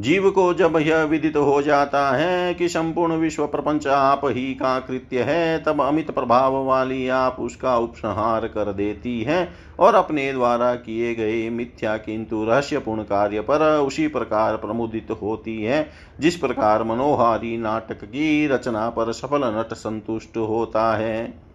जीव 0.00 0.30
को 0.30 0.52
जब 0.54 0.76
यह 0.76 1.02
विदित 1.02 1.36
हो 1.36 1.60
जाता 1.62 2.00
है 2.10 2.54
कि 2.54 2.68
संपूर्ण 2.68 3.14
विश्व 3.14 3.46
प्रपंच 3.46 3.86
आप 3.86 4.20
ही 4.24 4.54
का 4.54 4.78
कृत्य 4.80 5.22
है, 5.22 5.62
तब 5.62 5.80
अमित 5.80 6.10
प्रभाव 6.10 6.54
वाली 6.64 7.08
आप 7.08 7.36
उसका 7.40 7.76
उपसंहार 7.76 8.46
कर 8.46 8.72
देती 8.72 9.20
है 9.22 9.48
और 9.78 9.94
अपने 9.94 10.32
द्वारा 10.32 10.74
किए 10.74 11.14
गए 11.14 11.48
मिथ्या 11.50 11.96
किंतु 11.96 12.44
रहस्यपूर्ण 12.44 13.02
कार्य 13.02 13.40
पर 13.40 13.66
उसी 13.78 14.08
प्रकार 14.08 14.56
प्रमुदित 14.56 15.10
होती 15.22 15.62
है, 15.62 15.86
जिस 16.20 16.36
प्रकार 16.36 16.84
मनोहारी 16.84 17.56
नाटक 17.56 18.04
की 18.04 18.46
रचना 18.46 18.88
पर 18.90 19.12
सफल 19.12 19.44
नट 19.58 19.74
संतुष्ट 19.74 20.36
होता 20.36 20.96
है। 20.96 21.49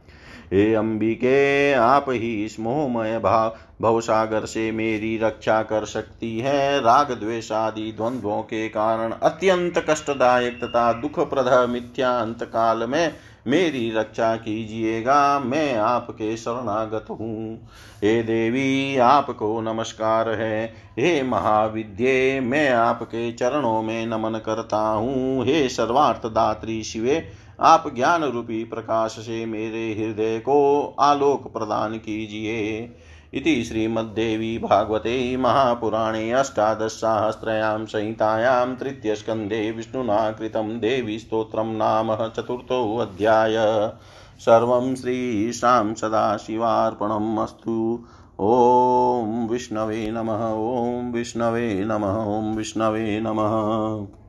हे 0.53 0.73
अंबिके, 0.73 1.73
आप 1.73 2.05
ही 2.09 2.45
इस 2.45 2.59
मोहमय 2.59 3.19
भाव। 3.19 3.55
भवसागर 3.81 4.45
से 4.45 4.71
मेरी 4.71 5.17
रक्षा 5.17 5.61
कर 5.63 5.85
सकती 5.85 6.39
है। 6.39 6.79
राग 6.79 7.11
द्वेष 7.11 7.51
आदि 7.51 7.91
द्वंद्वों 7.91 8.41
के 8.41 8.69
कारण 8.69 9.11
अत्यंत 9.11 9.85
कष्टदायक 9.89 10.59
तथा 10.63 10.93
दुखप्रद 10.93 11.69
मिथ्या 11.69 12.19
अंत 12.19 12.43
काल 12.43 12.85
में 12.89 13.13
मेरी 13.47 13.91
रक्षा 13.91 14.35
कीजिएगा। 14.35 15.39
मैं 15.39 15.75
आपके 15.75 16.37
शरणागत 16.37 17.05
हूँ। 17.09 17.69
हे 18.03 18.23
देवी, 18.23 18.97
आपको 18.97 19.61
नमस्कार 19.61 20.29
है। 20.29 20.73
हे 20.99 21.23
महाविद्ये, 21.23 22.39
मैं 22.39 22.69
आपके 22.69 23.31
चरणों 23.31 23.81
में 23.81 24.07
नमन 24.07 24.39
करता 24.45 24.77
हूँ। 24.77 25.45
हे 25.45 25.69
सर्वार्थ 25.69 26.25
दात्री 26.25 26.83
शिवे 26.83 27.44
आप 27.59 27.95
ज्ञान 27.95 28.23
रूपी 28.23 28.63
प्रकाश 28.63 29.11
से 29.11 29.45
मेरे 29.45 29.93
हृदय 29.93 30.39
को 30.39 30.95
आलोक 30.99 31.53
प्रदान 31.53 31.97
कीजिए। 31.97 32.95
इति 33.33 33.63
श्रीमद्देवी 33.63 34.57
भागवते 34.57 35.37
महापुराणे 35.37 36.31
अष्टादशसाहस्रयां 36.31 37.85
संहितायां 37.85 38.75
तृतीयस्कन्धे 38.75 39.71
विष्णुना 39.71 40.31
कृतं 40.31 40.79
देवीस्तोत्रं 40.79 41.73
नाम 41.75 42.15
चतुर्थोऽध्याय 42.29 43.55
सर्वं 44.39 44.95
श्रीशां 44.95 45.93
सदाशिवार्पणम् 45.93 47.39
अस्तु। 47.39 48.05
ॐ 48.39 49.47
विष्णवे 49.47 50.11
नमः, 50.11 50.45
ॐ 50.53 51.11
विष्णवे 51.11 51.85
नमः, 51.85 52.23
ॐ 52.37 52.55
विष्णवे 52.55 53.19
नमः। 53.19 54.24